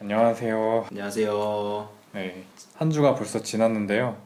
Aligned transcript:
안녕하세요. 0.00 0.86
안녕하세요. 0.90 1.88
네, 2.14 2.44
한 2.74 2.90
주가 2.90 3.14
벌써 3.14 3.40
지났는데요. 3.40 4.16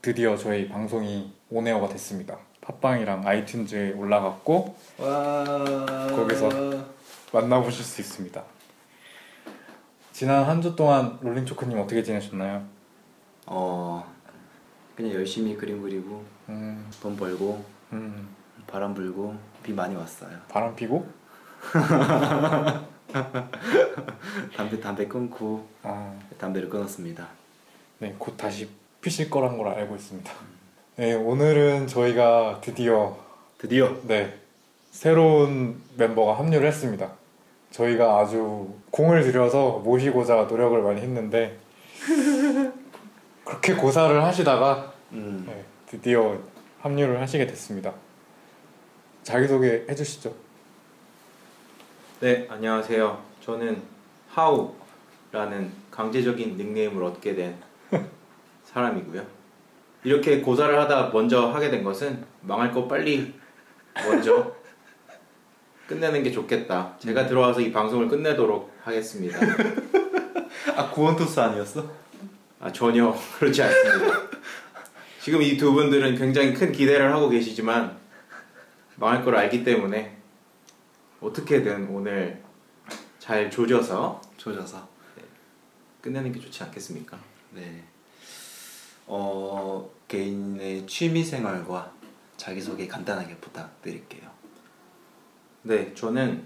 드디어 0.00 0.36
저희 0.36 0.68
방송이 0.68 1.32
온에어가 1.50 1.88
됐습니다. 1.88 2.38
팟빵이랑 2.66 3.24
아이튠즈에 3.24 3.96
올라갔고 3.98 4.76
와. 4.98 5.84
거기서. 6.08 6.48
만나보실 7.32 7.84
수 7.84 8.00
있습니다. 8.00 8.42
지난 10.12 10.44
한 10.44 10.62
주 10.62 10.76
동안 10.76 11.18
롤링초크님 11.20 11.76
어떻게 11.78 12.02
지내셨나요? 12.02 12.64
어 13.46 14.04
그냥 14.96 15.12
열심히 15.12 15.56
그림 15.56 15.82
그리고 15.82 16.24
음, 16.48 16.88
돈 17.02 17.16
벌고 17.16 17.64
음, 17.92 18.28
바람 18.68 18.94
불고 18.94 19.34
비 19.64 19.72
많이 19.72 19.96
왔어요. 19.96 20.38
바람 20.48 20.74
피고? 20.76 21.06
담배 24.56 24.80
담배 24.80 25.06
끊고 25.08 25.68
아, 25.82 26.16
담배를 26.38 26.68
끊었습니다. 26.68 27.26
네, 27.98 28.14
곧 28.18 28.36
다시 28.36 28.68
피실 29.00 29.28
거란 29.28 29.56
걸 29.58 29.68
알고 29.68 29.96
있습니다. 29.96 30.32
네, 30.96 31.12
오늘은 31.12 31.88
저희가 31.88 32.60
드디어 32.60 33.16
드디어 33.58 33.96
네 34.04 34.38
새로운 34.92 35.82
멤버가 35.96 36.38
합류를 36.38 36.68
했습니다. 36.68 37.10
저희가 37.72 38.20
아주 38.20 38.72
공을 38.92 39.24
들여서 39.24 39.80
모시고자 39.80 40.44
노력을 40.44 40.80
많이 40.82 41.00
했는데 41.00 41.58
그렇게 43.44 43.74
고사를 43.74 44.22
하시다가 44.22 44.92
음. 45.10 45.44
네, 45.48 45.64
드디어 45.86 46.38
합류를 46.80 47.20
하시게 47.20 47.44
됐습니다. 47.48 47.92
자기소개 49.24 49.86
해주시죠. 49.88 50.32
네, 52.20 52.46
안녕하세요. 52.48 53.20
저는 53.40 53.82
하우라는 54.28 55.72
강제적인 55.90 56.56
닉네임을 56.56 57.02
얻게 57.02 57.34
된 57.34 57.56
사람이고요. 58.66 59.43
이렇게 60.04 60.40
고사를 60.40 60.78
하다 60.78 61.10
먼저 61.12 61.48
하게 61.50 61.70
된 61.70 61.82
것은 61.82 62.24
망할 62.42 62.70
거 62.70 62.86
빨리 62.86 63.34
먼저 64.06 64.54
끝내는 65.88 66.22
게 66.22 66.30
좋겠다. 66.30 66.96
제가 66.98 67.26
들어와서 67.26 67.60
이 67.60 67.72
방송을 67.72 68.08
끝내도록 68.08 68.72
하겠습니다. 68.82 69.38
아 70.76 70.90
구원토스 70.90 71.40
아니었어? 71.40 71.90
아, 72.60 72.72
전혀 72.72 73.14
그렇지 73.38 73.62
않습니다. 73.62 74.20
지금 75.20 75.42
이 75.42 75.56
두 75.56 75.72
분들은 75.72 76.16
굉장히 76.16 76.52
큰 76.54 76.72
기대를 76.72 77.12
하고 77.12 77.28
계시지만 77.28 77.96
망할 78.96 79.24
걸 79.24 79.36
알기 79.36 79.64
때문에 79.64 80.16
어떻게든 81.20 81.88
오늘 81.88 82.42
잘 83.18 83.50
조져서 83.50 84.20
조져서. 84.36 84.88
끝내는 86.02 86.32
게 86.32 86.40
좋지 86.40 86.62
않겠습니까? 86.64 87.18
네. 87.52 87.82
어 89.06 89.90
개인의 90.08 90.86
취미 90.86 91.24
생활과 91.24 91.92
자기 92.36 92.60
소개 92.60 92.86
간단하게 92.86 93.36
부탁드릴게요. 93.36 94.28
네, 95.62 95.94
저는 95.94 96.44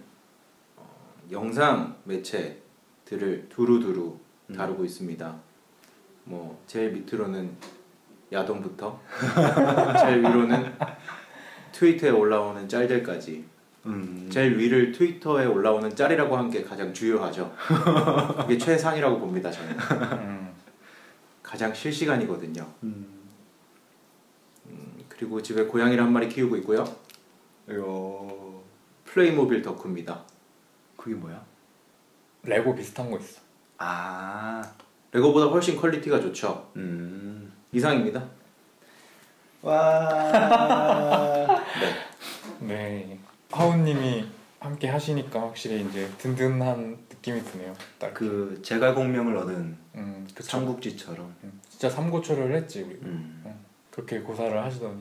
어, 0.77 0.87
영상 1.31 1.97
매체들을 2.05 3.49
두루두루 3.49 4.19
음. 4.51 4.55
다루고 4.55 4.85
있습니다. 4.85 5.35
뭐 6.25 6.63
제일 6.67 6.93
밑으로는 6.93 7.51
야동부터 8.31 9.01
제일 10.01 10.19
위로는 10.19 10.75
트위터에 11.73 12.11
올라오는 12.11 12.69
짤들까지 12.69 13.45
음. 13.87 14.29
제일 14.31 14.59
위를 14.59 14.93
트위터에 14.93 15.47
올라오는 15.47 15.95
짤이라고 15.97 16.37
한 16.37 16.51
게 16.51 16.63
가장 16.63 16.93
주요하죠. 16.93 17.55
그게 18.43 18.59
최상이라고 18.59 19.19
봅니다. 19.19 19.51
저는 19.51 19.71
음, 20.13 20.53
가장 21.43 21.73
실시간이거든요. 21.73 22.67
음. 22.83 23.18
음, 25.19 25.29
그리고 25.29 25.43
집에 25.43 25.65
고양이를 25.65 26.03
한 26.03 26.13
마리 26.13 26.29
키우고 26.29 26.57
있고요. 26.59 26.85
이거 27.69 28.63
플레이모빌 29.05 29.63
덕후입니다. 29.63 30.23
그게 30.97 31.15
뭐야? 31.17 31.45
레고 32.45 32.75
비슷한 32.75 33.11
거 33.11 33.19
있어. 33.19 33.41
아. 33.79 34.63
레고보다 35.11 35.47
훨씬 35.47 35.77
quality가 35.77 36.21
좋죠. 36.21 36.71
음. 36.77 37.53
이상입니다. 37.73 38.25
와. 39.63 41.47
네, 42.61 43.19
하우님이 43.51 44.25
함께 44.61 44.89
하시니까 44.89 45.41
확실히 45.41 45.85
이제 45.89 46.09
든든한 46.19 46.99
느낌이 47.11 47.43
드네요. 47.43 47.75
딱. 47.99 48.15
그 48.15 48.61
제갈공명을 48.63 49.37
얻은 49.37 49.77
음, 49.97 50.29
그쵸. 50.35 50.49
삼국지처럼. 50.49 51.35
음, 51.45 51.61
진짜 51.69 51.91
삼고초려를 51.91 52.55
했지 52.55 52.83
우리. 52.83 52.95
음. 53.03 53.68
그렇게 53.99 54.21
고사를 54.21 54.57
하시더니 54.63 54.93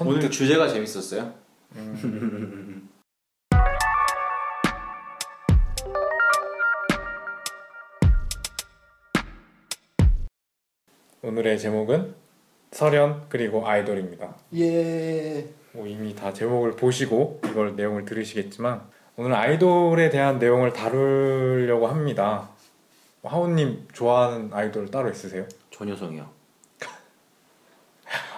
오늘 0.00 0.22
선뜻. 0.22 0.32
주제가 0.32 0.66
재밌었어요. 0.66 1.34
음, 1.76 2.88
오늘의 11.22 11.58
제목은 11.58 12.14
설현 12.72 13.26
그리고 13.28 13.66
아이돌입니다. 13.68 14.34
예. 14.56 15.46
뭐 15.72 15.86
이미 15.86 16.14
다 16.14 16.32
제목을 16.32 16.76
보시고 16.76 17.42
이걸 17.44 17.76
내용을 17.76 18.06
들으시겠지만 18.06 18.80
오늘 19.16 19.34
아이돌에 19.34 20.08
대한 20.08 20.38
내용을 20.38 20.72
다루려고 20.72 21.88
합니다. 21.88 22.48
하우님 23.22 23.88
좋아하는 23.92 24.48
아이돌 24.54 24.90
따로 24.90 25.10
있으세요? 25.10 25.46
전효성이요. 25.72 26.39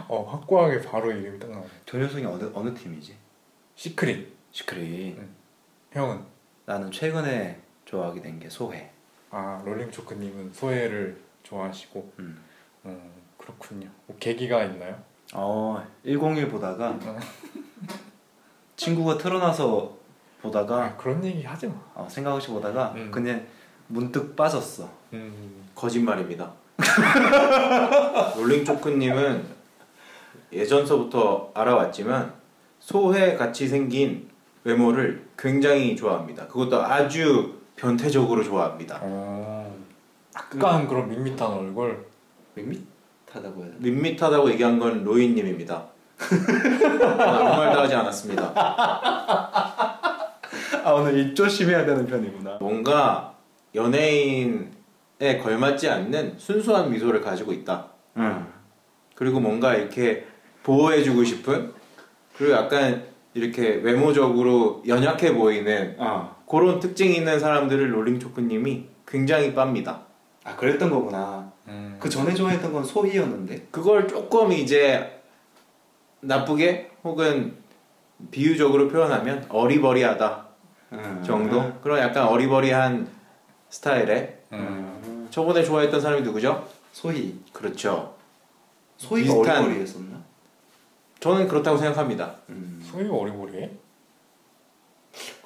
어 0.08 0.22
확고하게 0.22 0.80
바로 0.82 1.10
이름이 1.10 1.38
딱 1.38 1.50
나오네. 1.50 1.66
전효성이 1.86 2.24
어느 2.26 2.50
어느 2.54 2.74
팀이지? 2.74 3.16
시크릿. 3.74 4.32
시크릿. 4.50 5.18
형은 5.92 6.20
나는 6.66 6.90
최근에 6.90 7.60
좋아하게 7.84 8.22
된 8.22 8.38
게 8.38 8.48
소혜. 8.48 8.90
아 9.30 9.62
롤링초크님은 9.64 10.52
소혜를 10.52 11.20
좋아하시고 11.42 12.12
음. 12.18 12.38
음, 12.84 13.10
그렇군요. 13.38 13.88
뭐 14.06 14.16
계기가 14.20 14.62
있나요? 14.64 14.96
어, 15.34 15.82
101 16.04 16.48
보다가 16.48 16.90
어. 16.90 17.18
친구가 18.76 19.18
틀어놔서 19.18 19.96
보다가 20.42 20.84
아, 20.84 20.96
그런 20.96 21.24
얘기 21.24 21.42
하지 21.44 21.68
마. 21.68 21.74
어, 21.94 22.06
생각 22.10 22.34
없이 22.34 22.48
보다가 22.48 22.92
음. 22.96 23.10
그냥 23.10 23.46
문득 23.88 24.34
빠졌어. 24.36 24.88
음, 25.12 25.68
거짓말입니다. 25.74 26.52
롤링 28.36 28.64
초크님은 28.64 29.61
예전서부터 30.52 31.50
알아왔지만 31.54 32.32
소해 32.78 33.36
같이 33.36 33.68
생긴 33.68 34.28
외모를 34.64 35.26
굉장히 35.38 35.96
좋아합니다. 35.96 36.46
그것도 36.46 36.82
아주 36.82 37.54
변태적으로 37.76 38.44
좋아합니다. 38.44 38.98
어, 39.02 39.74
약간 40.36 40.86
그런 40.86 41.08
밋밋한 41.08 41.50
얼굴. 41.50 42.06
밋밋하다고 42.54 43.62
해야 43.62 43.70
되나? 43.70 43.76
밋밋하다고 43.78 44.50
얘기한 44.50 44.78
건 44.78 45.02
로이님입니다. 45.04 45.84
저는 46.18 47.02
아무 47.20 47.56
말도 47.56 47.80
하지 47.80 47.94
않았습니다. 47.94 48.52
아 50.84 50.92
오늘 50.92 51.18
입 51.18 51.34
조심해야 51.34 51.84
되는 51.86 52.06
편이구나. 52.06 52.58
뭔가 52.60 53.34
연예인에 53.74 55.38
걸맞지 55.42 55.88
않는 55.88 56.34
순수한 56.38 56.90
미소를 56.90 57.20
가지고 57.22 57.52
있다. 57.52 57.86
응. 58.18 58.46
그리고 59.14 59.40
뭔가 59.40 59.74
이렇게 59.74 60.26
보호해주고 60.62 61.24
싶은 61.24 61.72
그리고 62.36 62.52
약간 62.54 63.04
이렇게 63.34 63.74
외모적으로 63.76 64.82
연약해 64.86 65.34
보이는 65.34 65.96
아, 65.98 66.34
그런 66.48 66.80
특징이 66.80 67.16
있는 67.16 67.38
사람들을 67.40 67.94
롤링 67.94 68.18
초크님이 68.20 68.86
굉장히 69.06 69.54
빱니다. 69.54 70.00
아 70.44 70.56
그랬던 70.56 70.90
거구나. 70.90 71.50
음, 71.68 71.96
그 72.00 72.08
전에 72.08 72.34
좋아했던 72.34 72.72
건 72.72 72.84
소희였는데. 72.84 73.68
그걸 73.70 74.08
조금 74.08 74.52
이제 74.52 75.22
나쁘게 76.20 76.90
혹은 77.04 77.54
비유적으로 78.30 78.88
표현하면 78.88 79.46
어리버리하다 79.48 80.46
음. 80.92 81.22
정도 81.24 81.72
그런 81.80 81.98
약간 82.00 82.26
어리버리한 82.28 83.08
스타일의 83.70 84.38
음, 84.52 85.26
저번에 85.30 85.64
좋아했던 85.64 86.00
사람이 86.00 86.22
누구죠? 86.22 86.66
소희. 86.92 87.40
그렇죠. 87.52 88.14
소희가 88.98 89.32
비슷한- 89.34 89.56
어리버리했었나? 89.64 90.22
저는 91.22 91.46
그렇다고 91.46 91.76
생각합니다. 91.78 92.34
음. 92.48 92.82
소희가 92.84 93.14
어리버리해? 93.14 93.70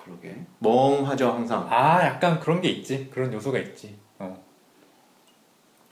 그러게. 0.02 0.34
멍하죠 0.60 1.30
항상. 1.30 1.66
아 1.70 2.02
약간 2.02 2.40
그런 2.40 2.62
게 2.62 2.68
있지. 2.70 3.10
그런 3.10 3.30
요소가 3.30 3.58
있지. 3.58 3.94
어. 4.18 4.42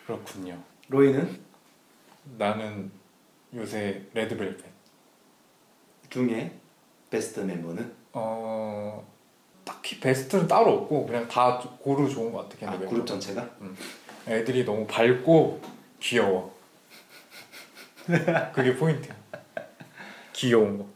그렇군요. 0.06 0.58
로이는? 0.88 1.38
나는 2.38 2.90
요새 3.54 4.06
레드벨벳. 4.14 4.64
중에 6.08 6.58
베스트 7.10 7.40
멤버는? 7.40 7.92
어 8.14 9.06
딱히 9.66 10.00
베스트는 10.00 10.48
따로 10.48 10.72
없고 10.78 11.04
그냥 11.06 11.28
다 11.28 11.58
고루 11.58 12.08
좋은 12.08 12.32
것 12.32 12.48
같아 12.48 12.68
아, 12.68 12.78
걔네 12.78 12.88
그룹 12.88 13.06
전체가? 13.06 13.46
애들이 14.28 14.64
너무 14.64 14.86
밝고 14.86 15.60
귀여워. 16.00 16.54
그게 18.54 18.74
포인트야 18.76 19.14
귀여운 20.34 20.76
거 20.78 20.86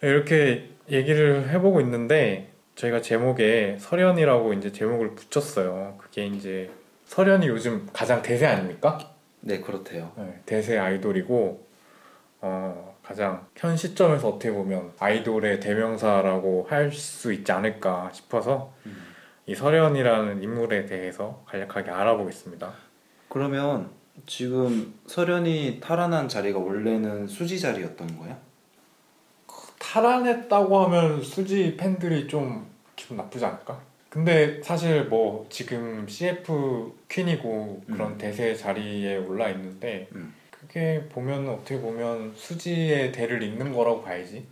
이렇게 0.00 0.70
얘기를 0.90 1.50
해보고 1.50 1.80
있는데 1.82 2.52
저희가 2.76 3.02
제목에 3.02 3.76
설현이라고 3.78 4.54
이제 4.54 4.72
제목을 4.72 5.14
붙였어요 5.14 5.96
그게 5.98 6.26
이제 6.26 6.70
설현이 7.06 7.46
요즘 7.48 7.86
가장 7.92 8.22
대세 8.22 8.46
아닙니까? 8.46 8.98
네 9.40 9.60
그렇대요. 9.60 10.12
네, 10.16 10.40
대세 10.44 10.76
아이돌이고 10.78 11.66
어, 12.40 12.96
가장 13.02 13.46
현 13.56 13.76
시점에서 13.76 14.28
어떻게 14.28 14.50
보면 14.50 14.92
아이돌의 14.98 15.60
대명사라고 15.60 16.66
할 16.68 16.90
수 16.92 17.32
있지 17.32 17.52
않을까 17.52 18.10
싶어서 18.12 18.72
음. 18.86 18.96
이 19.46 19.54
설현이라는 19.54 20.42
인물에 20.42 20.86
대해서 20.86 21.44
간략하게 21.46 21.90
알아보겠습니다. 21.92 22.72
그러면 23.28 23.90
지금 24.26 24.94
설현이 25.06 25.78
탈환한 25.80 26.28
자리가 26.28 26.58
원래는 26.58 27.28
수지 27.28 27.60
자리였던 27.60 28.18
거야? 28.18 28.36
탈환했다고 29.92 30.84
하면 30.84 31.22
수지 31.22 31.76
팬들이 31.76 32.26
좀 32.26 32.66
기분 32.96 33.16
나쁘지 33.16 33.44
않을까? 33.44 33.78
근데 34.08 34.60
사실 34.62 35.04
뭐 35.04 35.46
지금 35.50 36.06
CF 36.08 36.92
퀸이고 37.08 37.82
그런 37.86 38.12
음. 38.12 38.18
대세 38.18 38.54
자리에 38.54 39.16
올라 39.18 39.48
있는데 39.50 40.08
음. 40.14 40.34
그게 40.50 41.04
보면 41.12 41.48
어떻게 41.48 41.78
보면 41.80 42.32
수지의 42.34 43.12
대를 43.12 43.42
잇는 43.42 43.72
거라고 43.72 44.02
봐야지. 44.02 44.44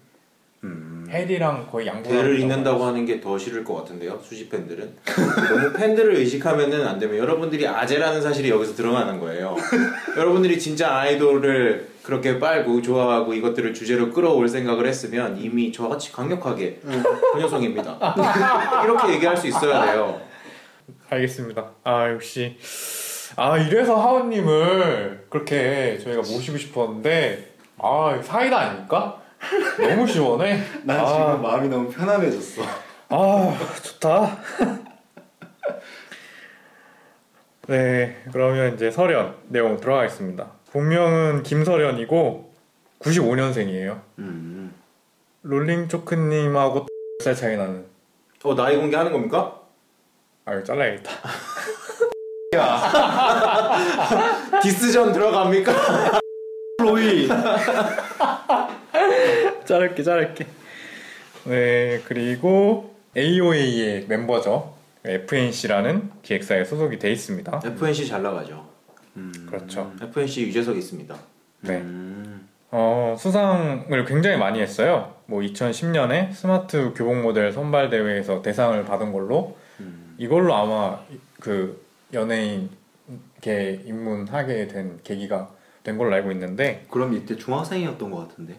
음. 0.63 1.07
해리랑 1.11 1.69
거의 1.71 1.87
양보. 1.87 2.09
대를 2.09 2.39
잇는다고 2.41 2.85
하는 2.85 3.05
게 3.05 3.21
더 3.21 3.37
싫을 3.39 3.65
것 3.65 3.75
같은데요 3.75 4.19
수지 4.23 4.49
팬들은 4.49 4.95
너무 5.05 5.73
팬들을 5.75 6.15
의식하면은 6.17 6.87
안 6.87 6.99
되면 6.99 7.19
여러분들이 7.19 7.67
아재라는 7.67 8.23
사실이 8.23 8.49
여기서 8.49 8.75
드러나는 8.75 9.21
거예요 9.21 9.57
여러분들이 10.17 10.59
진짜 10.59 10.97
아이돌을 10.97 11.94
그렇게 12.05 12.39
빨고 12.39 12.83
좋아하고 12.83 13.33
이것들을 13.35 13.73
주제로 13.75 14.11
끌어올 14.11 14.49
생각을 14.49 14.87
했으면 14.87 15.37
이미 15.39 15.73
저같이 15.73 16.13
강력하게 16.13 16.81
그 16.83 17.39
녀석입니다 17.39 18.15
이렇게 18.85 19.15
얘기할 19.15 19.37
수 19.37 19.47
있어야 19.47 19.87
돼요 19.87 20.21
알겠습니다. 21.09 21.71
아 21.85 22.11
역시 22.11 22.57
아 23.37 23.59
이래서 23.59 23.97
하원님을 23.97 25.27
그렇게 25.31 25.99
저희가 25.99 26.21
모시고 26.23 26.59
싶었는데 26.59 27.55
아 27.79 28.21
사이다 28.23 28.59
아닙니까? 28.59 29.21
너무 29.79 30.07
시원해. 30.07 30.61
난 30.85 31.01
아. 31.01 31.07
지금 31.07 31.43
마음이 31.43 31.69
너무 31.69 31.91
편안해졌어. 31.91 32.63
아 33.11 33.59
좋다. 33.83 34.39
네 37.69 38.23
그러면 38.33 38.75
이제 38.75 38.91
설현 38.91 39.35
내용 39.49 39.79
들어가겠습니다. 39.79 40.47
본명은 40.75 41.45
김설현이고 41.45 42.53
95년생이에요. 42.99 44.01
음. 44.19 44.75
롤링 45.43 45.87
초크님하고 45.87 46.89
살 47.23 47.37
차이 47.37 47.57
나는. 47.57 47.85
어 48.43 48.57
나이 48.57 48.77
공개하는 48.77 49.13
겁니까? 49.13 49.61
아 50.45 50.53
이거 50.53 50.65
잘라야겠다. 50.65 51.13
디스전 54.63 55.13
들어갑니까? 55.13 56.21
로이. 56.83 57.29
자를게 59.65 60.03
자를게 60.03 60.47
네 61.45 62.01
그리고 62.05 62.95
AOA의 63.17 64.07
멤버죠 64.09 64.75
FNC라는 65.05 66.11
기획사에 66.23 66.65
소속이 66.65 66.99
돼 66.99 67.13
있습니다 67.13 67.61
FNC 67.65 68.07
잘 68.07 68.23
나가죠 68.23 68.55
음. 68.55 68.74
그렇죠 69.47 69.93
FNC 70.01 70.43
유재석 70.43 70.77
있습니다 70.77 71.15
네 71.63 71.81
음. 71.81 72.49
어, 72.71 73.15
수상을 73.19 74.05
굉장히 74.05 74.37
많이 74.37 74.61
했어요 74.61 75.15
뭐 75.27 75.41
2010년에 75.41 76.33
스마트 76.33 76.93
교복 76.95 77.23
모델 77.23 77.53
선발 77.53 77.91
대회에서 77.91 78.43
대상을 78.43 78.85
받은 78.85 79.13
걸로 79.13 79.57
음. 79.81 80.15
이걸로 80.19 80.55
아마 80.55 81.01
그 81.41 81.85
연예인계 82.13 83.83
입문하게 83.85 84.69
된 84.69 85.01
계기가 85.03 85.51
된 85.83 85.99
걸로 85.99 86.15
알고 86.15 86.33
있는데 86.33 86.85
그럼 86.91 87.13
이때 87.15 87.37
중학생이었던 87.37 88.11
것 88.11 88.29
같은데. 88.29 88.57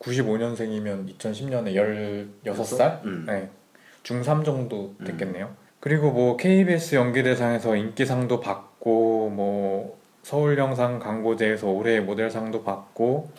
95년생이면 0.00 1.16
2010년에 1.16 1.74
16살? 2.44 3.04
음. 3.04 3.24
네. 3.26 3.48
중3 4.02 4.44
정도 4.44 4.94
됐겠네요. 5.04 5.54
그리고 5.80 6.10
뭐 6.10 6.36
KBS 6.36 6.96
연기대상에서 6.96 7.76
인기상도 7.76 8.40
받고 8.40 8.75
뭐 8.90 9.98
서울 10.22 10.58
영상 10.58 10.98
광고제에서 10.98 11.68
올해의 11.68 12.00
모델상도 12.02 12.62
받고 12.64 13.30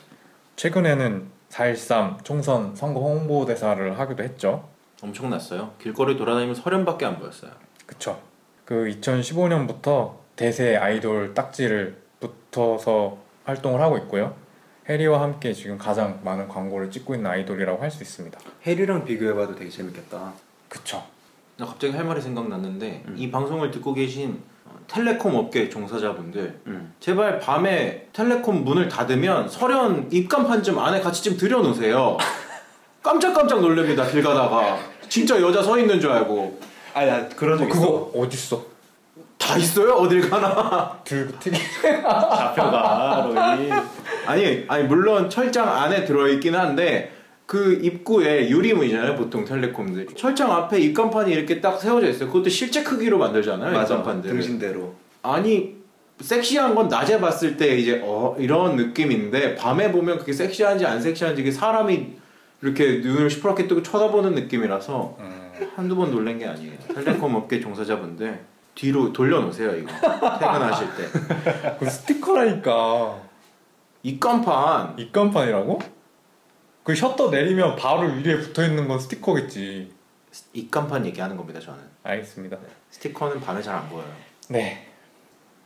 최근에는 0.55 1.27
4.13 1.49 2.23
총선 2.23 2.75
선거 2.75 2.99
홍보대사를 3.01 3.97
하기도 3.99 4.23
했죠. 4.23 4.67
엄청났어요 5.01 5.73
길거리 5.79 6.17
돌아다니면 6.17 6.55
설현밖에 6.55 7.05
안 7.05 7.19
보였어요 7.19 7.51
그쵸. 7.85 8.19
그 8.65 8.89
2015년부터 8.99 10.15
대세 10.35 10.75
아이돌 10.75 11.33
딱지를 11.33 11.97
붙어서 12.19 13.17
활동을 13.45 13.79
하고 13.79 13.97
있고요. 13.99 14.35
해리와 14.89 15.21
함께 15.21 15.53
지금 15.53 15.77
가장 15.77 16.19
많은 16.23 16.47
광고를 16.47 16.89
찍고 16.91 17.15
있는 17.15 17.29
아이돌이라고 17.29 17.81
할 17.81 17.91
수 17.91 18.01
있습니다. 18.03 18.39
해리랑 18.65 19.05
비교해봐도 19.05 19.55
되게 19.55 19.69
재밌겠다. 19.69 20.33
그쵸. 20.67 21.03
나 21.57 21.65
갑자기 21.65 21.93
할 21.93 22.05
말이 22.05 22.21
생각났는데 22.21 23.03
음. 23.07 23.15
이 23.17 23.29
방송을 23.31 23.71
듣고 23.71 23.93
계신 23.93 24.31
어, 24.33 24.37
텔레콤 24.87 25.35
업계 25.35 25.69
종사자분들 25.69 26.59
음. 26.67 26.93
제발 26.99 27.39
밤에 27.39 28.07
텔레콤 28.13 28.63
문을 28.63 28.87
닫으면 28.87 29.49
설현 29.49 30.07
입간판 30.11 30.63
좀 30.63 30.79
안에 30.79 31.01
같이 31.01 31.23
좀 31.23 31.37
들여놓으세요 31.37 32.17
깜짝깜짝 33.03 33.61
놀랍니다 33.61 34.05
길 34.07 34.23
가다가 34.23 34.77
진짜 35.09 35.39
여자 35.41 35.61
서 35.61 35.77
있는 35.77 35.99
줄 35.99 36.11
알고 36.11 36.59
아니 36.93 37.09
나 37.09 37.27
그런 37.29 37.57
적 37.57 37.65
어, 37.65 37.67
있어. 37.67 37.79
그거 37.79 38.11
어딨어? 38.15 38.65
다 39.37 39.55
있어요 39.57 39.93
어딜 39.93 40.29
가나 40.29 40.97
들고 41.05 41.39
튀기. 41.39 41.57
잡혀가 41.81 43.29
로이. 43.33 43.69
아니 44.25 44.65
아니 44.67 44.83
물론 44.83 45.29
철장 45.29 45.69
안에 45.69 46.05
들어있긴 46.05 46.55
한데 46.55 47.13
그 47.47 47.79
입구에 47.81 48.49
유리문이잖아요 48.49 49.15
보통 49.15 49.45
텔레콤들 49.45 50.07
철장 50.17 50.51
앞에 50.51 50.79
입간판이 50.81 51.31
이렇게 51.31 51.61
딱 51.61 51.79
세워져 51.79 52.09
있어요 52.09 52.27
그것도 52.27 52.49
실제 52.49 52.83
크기로 52.83 53.17
만들잖아요 53.17 53.71
맞아. 53.71 53.93
입간판들 53.95 54.29
등신대로. 54.29 54.93
아니 55.23 55.77
섹시한 56.19 56.75
건 56.75 56.89
낮에 56.89 57.21
봤을 57.21 57.55
때 57.55 57.77
이제 57.77 58.01
어 58.03 58.35
이런 58.37 58.75
느낌인데 58.75 59.55
밤에 59.55 59.93
보면 59.93 60.17
그게 60.17 60.33
섹시한지 60.33 60.85
안 60.85 61.01
섹시한지 61.01 61.41
이게 61.41 61.49
사람이 61.49 62.17
이렇게 62.61 62.97
눈을 62.97 63.29
시퍼렇게 63.29 63.67
뜨고 63.67 63.81
쳐다보는 63.81 64.35
느낌이라서 64.35 65.15
음, 65.19 65.51
한두 65.75 65.95
번 65.95 66.11
놀란 66.11 66.37
게 66.37 66.45
아니에요 66.45 66.73
텔레콤 66.93 67.33
업계 67.33 67.61
종사자분들 67.61 68.41
뒤로 68.75 69.13
돌려놓으세요 69.13 69.73
이거 69.77 69.87
퇴근하실 70.37 70.87
때 70.97 71.75
그 71.79 71.89
스티커라니까. 71.89 73.21
입간판 74.03 74.95
입간판이라고? 74.99 75.96
그 76.87 76.95
셔터 76.95 77.31
내리면 77.31 77.75
바로 77.75 78.07
위에 78.07 78.37
붙어 78.37 78.63
있는 78.65 78.87
건 78.87 78.97
스티커겠지. 78.97 79.91
입간판 80.53 81.05
얘기하는 81.07 81.35
겁니다 81.35 81.59
저는 81.59 81.79
알겠습니다. 82.03 82.57
스티커는 82.91 83.41
밤에 83.41 83.61
잘 83.61 83.75
안 83.75 83.89
보여요 83.89 84.05
네. 84.47 84.87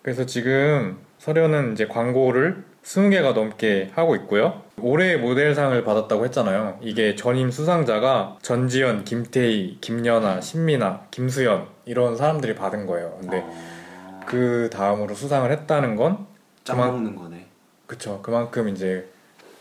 그래서 0.01 0.25
지금 0.25 0.97
설현은 1.19 1.73
이제 1.73 1.85
광고를 1.85 2.63
20개가 2.83 3.33
넘게 3.35 3.91
하고 3.93 4.15
있고요. 4.15 4.63
올해 4.79 5.15
모델상을 5.17 5.83
받았다고 5.83 6.25
했잖아요. 6.25 6.79
이게 6.81 7.13
전임 7.15 7.51
수상자가 7.51 8.39
전지현, 8.41 9.03
김태희, 9.03 9.77
김연아, 9.79 10.41
신민아, 10.41 11.05
김수연 11.11 11.67
이런 11.85 12.17
사람들이 12.17 12.55
받은 12.55 12.87
거예요. 12.87 13.15
근데 13.21 13.43
어... 13.45 14.21
그 14.25 14.71
다음으로 14.73 15.13
수상을 15.13 15.51
했다는 15.51 15.95
건짱 15.97 16.25
그만- 16.65 16.91
먹는 16.93 17.15
거네. 17.15 17.45
그쵸. 17.85 18.23
그만큼 18.23 18.69
이제 18.69 19.07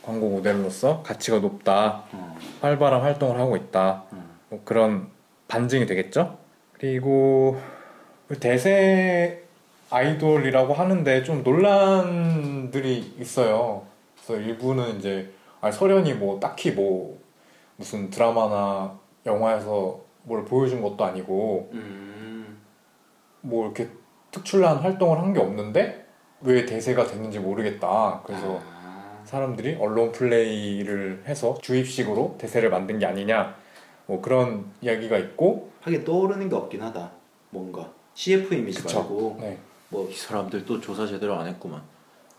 광고 0.03 0.29
모델로서 0.31 1.03
가치가 1.03 1.39
높다. 1.39 2.05
어. 2.13 2.37
활발한 2.63 3.03
활동을 3.03 3.39
하고 3.39 3.57
있다. 3.57 4.05
음. 4.13 4.31
뭐 4.49 4.61
그런 4.65 5.09
반증이 5.49 5.87
되겠죠. 5.87 6.39
그리고 6.73 7.59
대세 8.41 9.43
아이돌이라고 9.91 10.73
하는데 10.73 11.23
좀 11.25 11.43
논란들이 11.43 13.17
있어요. 13.19 13.85
그래서 14.17 14.41
일부는 14.41 14.99
이제 14.99 15.31
아, 15.61 15.71
설현이 15.71 16.15
뭐 16.15 16.39
딱히 16.41 16.71
뭐 16.71 17.19
무슨 17.77 18.09
드라마나 18.11 18.99
영화에서 19.27 20.01
뭘 20.23 20.45
보여준 20.45 20.81
것도 20.81 21.05
아니고 21.05 21.71
음. 21.73 22.59
뭐 23.43 23.65
이렇게 23.67 23.89
특출난 24.31 24.77
활동을 24.79 25.19
한 25.19 25.33
게 25.35 25.41
없는데 25.41 26.07
왜 26.43 26.65
대세가 26.65 27.05
됐는지 27.07 27.39
모르겠다. 27.39 28.23
그래서 28.25 28.59
아. 28.59 28.70
사람들이 29.35 29.77
언론 29.79 30.11
플레이를 30.11 31.23
해서 31.25 31.57
주입식으로 31.63 32.35
대세를 32.37 32.69
만든 32.69 32.99
게 32.99 33.07
아니냐. 33.07 33.55
뭐 34.07 34.21
그런 34.21 34.65
이야기가 34.81 35.19
있고. 35.19 35.71
하긴 35.83 36.05
떠오르는 36.05 36.49
게 36.49 36.57
없긴 36.57 36.83
하다. 36.83 37.13
뭔가 37.51 37.93
CF 38.15 38.53
이미지 38.53 38.83
그쵸. 38.83 38.99
말고 38.99 39.39
네. 39.41 39.59
뭐이 39.91 40.13
사람들 40.13 40.67
또 40.67 40.81
조사 40.81 41.07
제대로 41.07 41.37
안 41.37 41.47
했구만. 41.47 41.81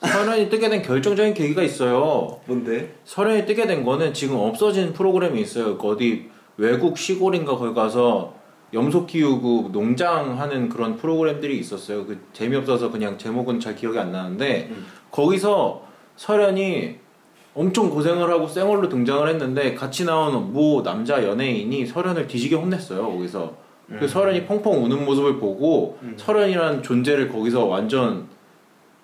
설현이 0.01 0.49
뜨게 0.49 0.67
된 0.67 0.81
결정적인 0.81 1.33
계기가 1.33 1.63
있어요. 1.63 2.41
뭔데? 2.45 2.93
설현이 3.05 3.45
뜨게 3.45 3.67
된 3.67 3.85
거는 3.85 4.13
지금 4.13 4.35
없어진 4.35 4.91
프로그램이 4.91 5.39
있어요. 5.39 5.77
그 5.77 5.87
어디 5.87 6.29
외국 6.57 6.97
시골인가 6.97 7.55
거기 7.55 7.73
가서 7.73 8.33
염소 8.73 9.05
키우고 9.05 9.69
농장하는 9.71 10.67
그런 10.67 10.97
프로그램들이 10.97 11.57
있었어요. 11.57 12.05
그 12.05 12.19
재미없어서 12.33 12.91
그냥 12.91 13.17
제목은 13.17 13.61
잘 13.61 13.77
기억이 13.77 13.97
안 13.97 14.11
나는데 14.11 14.67
음. 14.71 14.85
거기서 15.09 15.90
설현이 16.15 16.95
엄청 17.53 17.89
고생을 17.89 18.29
하고 18.29 18.47
쌩얼로 18.47 18.89
등장을 18.89 19.27
했는데 19.27 19.73
같이 19.75 20.05
나온 20.05 20.53
모 20.53 20.83
남자 20.83 21.23
연예인이 21.23 21.85
설현을 21.85 22.27
뒤지게 22.27 22.55
혼냈어요. 22.55 23.05
거기서 23.05 23.53
그 23.99 24.07
설현이 24.07 24.45
펑펑 24.45 24.85
우는 24.85 25.03
모습을 25.03 25.37
보고 25.37 25.97
음. 26.01 26.13
설현이라는 26.17 26.81
존재를 26.81 27.27
거기서 27.29 27.65
완전 27.65 28.27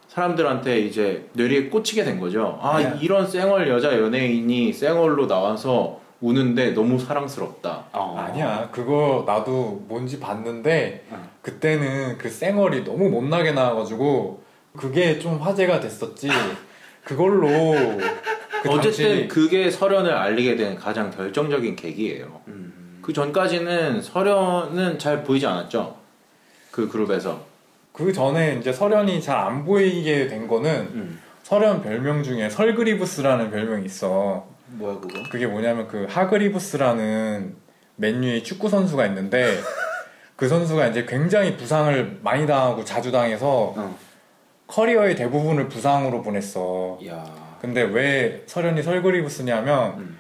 사람들한테 0.08 0.80
이제 0.80 1.28
뇌리에 1.34 1.70
꽂히게 1.70 2.06
된 2.06 2.20
거죠. 2.20 2.58
아 2.62 2.80
네. 2.80 2.98
이런 3.02 3.28
쌩얼 3.28 3.68
여자 3.68 4.00
연예인이 4.00 4.72
쌩얼로 4.72 5.28
나와서 5.28 6.00
우는데 6.22 6.72
너무 6.72 6.98
사랑스럽다. 6.98 7.86
어. 7.92 8.16
아니야. 8.18 8.70
그거 8.72 9.24
나도 9.28 9.84
뭔지 9.88 10.20
봤는데 10.20 11.06
응. 11.12 11.18
그때는 11.42 12.18
그 12.18 12.30
쌩얼이 12.30 12.84
너무 12.84 13.10
못나게 13.10 13.52
나와가지고 13.52 14.42
그게 14.76 15.20
좀 15.20 15.38
화제가 15.38 15.80
됐었지. 15.80 16.30
그걸로 17.08 17.74
그 18.64 18.70
어쨌든 18.70 18.82
당시 18.82 19.28
그게 19.28 19.72
설현을 19.72 20.12
알리게 20.12 20.56
된 20.56 20.76
가장 20.76 21.10
결정적인 21.10 21.76
계기예요. 21.76 22.42
음. 22.48 23.00
그 23.02 23.14
전까지는 23.14 24.02
설현은 24.02 25.00
잘 25.00 25.24
보이지 25.24 25.46
않았죠. 25.46 25.96
그 26.72 26.88
그룹에서. 26.90 27.46
그 27.94 28.12
전에 28.14 28.58
이제 28.60 28.72
설현이 28.74 29.22
잘 29.22 29.38
안 29.38 29.66
보이게 29.66 30.28
된 30.28 30.48
거는 30.48 30.70
음. 30.72 31.20
설현 31.44 31.82
별명 31.82 32.22
중에 32.24 32.50
설그리브스라는 32.50 33.50
별명이 33.52 33.86
있어. 33.86 34.46
뭐야 34.72 35.00
그거? 35.00 35.24
그게 35.32 35.48
뭐냐면 35.48 35.88
그 35.88 36.06
하그리브스라는 36.10 37.56
맨유의 37.96 38.44
축구 38.44 38.68
선수가 38.70 39.06
있는데 39.08 39.58
그 40.36 40.48
선수가 40.50 40.88
이제 40.88 41.06
굉장히 41.06 41.56
부상을 41.56 42.20
많이 42.22 42.46
당하고 42.46 42.84
자주 42.84 43.12
당해서 43.12 43.74
어. 43.78 43.98
커리어의 44.68 45.16
대부분을 45.16 45.68
부상으로 45.70 46.22
보냈어. 46.22 47.00
야. 47.08 47.24
근데 47.62 47.82
왜 47.82 48.44
설현이 48.46 48.84
설그리브스냐면 48.84 50.00
음. 50.00 50.20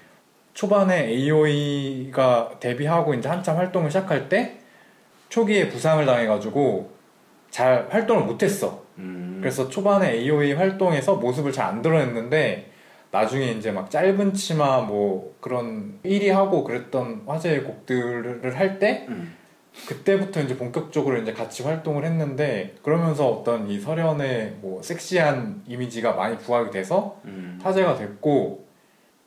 초반에 0.53 1.05
AOE가 1.07 2.51
데뷔하고 2.59 3.13
이제 3.13 3.29
한참 3.29 3.57
활동을 3.57 3.91
시작할 3.91 4.27
때 4.29 4.57
초기에 5.29 5.69
부상을 5.69 6.03
당해가지고 6.05 6.89
잘 7.51 7.87
활동을 7.89 8.23
못했어. 8.23 8.81
음. 8.97 9.37
그래서 9.39 9.69
초반에 9.69 10.13
AOE 10.13 10.53
활동에서 10.53 11.15
모습을 11.15 11.51
잘 11.51 11.67
안 11.67 11.81
드러냈는데 11.81 12.71
나중에 13.11 13.51
이제 13.51 13.71
막 13.71 13.89
짧은 13.91 14.33
치마 14.33 14.81
뭐 14.81 15.35
그런 15.39 15.99
1위 16.03 16.29
하고 16.29 16.63
그랬던 16.63 17.23
화제의 17.27 17.63
곡들을 17.63 18.57
할때 18.57 19.05
음. 19.09 19.35
그때부터 19.87 20.41
이제 20.41 20.57
본격적으로 20.57 21.17
이제 21.17 21.33
같이 21.33 21.63
활동을 21.63 22.03
했는데 22.03 22.75
그러면서 22.83 23.29
어떤 23.29 23.69
이 23.69 23.79
설현의 23.79 24.57
뭐 24.61 24.81
섹시한 24.81 25.63
이미지가 25.67 26.13
많이 26.13 26.37
부각이 26.37 26.71
돼서 26.71 27.19
음. 27.25 27.59
화제가 27.61 27.95
됐고 27.95 28.65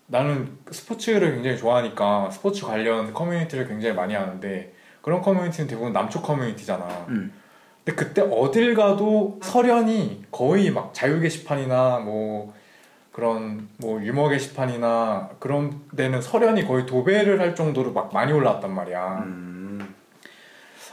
나는 0.06 0.58
스포츠를 0.70 1.34
굉장히 1.34 1.56
좋아하니까 1.56 2.30
스포츠 2.30 2.66
관련 2.66 3.14
커뮤니티를 3.14 3.68
굉장히 3.68 3.94
많이 3.94 4.14
하는데 4.14 4.72
그런 5.02 5.22
커뮤니티는 5.22 5.68
대부분 5.68 5.92
남초 5.92 6.20
커뮤니티잖아. 6.20 7.06
음. 7.08 7.32
근데 7.84 7.96
그때 7.96 8.20
어딜 8.22 8.74
가도 8.74 9.38
설현이 9.42 10.24
거의 10.30 10.70
막 10.70 10.92
자유 10.92 11.20
게시판이나 11.20 12.00
뭐 12.00 12.52
그런 13.12 13.68
뭐 13.78 14.02
유머 14.02 14.28
게시판이나 14.28 15.30
그런 15.38 15.80
데는 15.96 16.20
설현이 16.20 16.64
거의 16.66 16.86
도배를 16.86 17.40
할 17.40 17.54
정도로 17.54 17.92
막 17.92 18.12
많이 18.12 18.32
올라왔단 18.32 18.72
말이야. 18.72 19.24
음. 19.24 19.49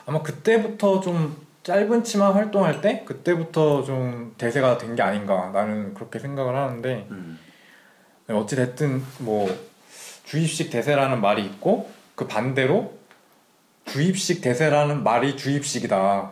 아마 0.08 0.22
그때부터 0.24 1.02
좀 1.02 1.36
짧은 1.64 2.04
치마 2.06 2.34
활동할 2.34 2.80
때 2.82 3.04
그때부터 3.06 3.84
좀 3.84 4.34
대세가 4.38 4.78
된 4.78 4.96
게 4.96 5.02
아닌가 5.02 5.52
나는 5.54 5.94
그렇게 5.94 6.18
생각을 6.18 6.56
하는데 6.56 7.08
음. 7.12 7.38
어찌 8.30 8.56
됐든 8.56 9.04
뭐 9.20 9.48
주입식 10.24 10.70
대세라는 10.72 11.20
말이 11.22 11.46
있고 11.46 11.90
그 12.16 12.26
반대로 12.26 12.94
주입식 13.86 14.42
대세라는 14.42 15.04
말이 15.04 15.36
주입식이다 15.38 16.32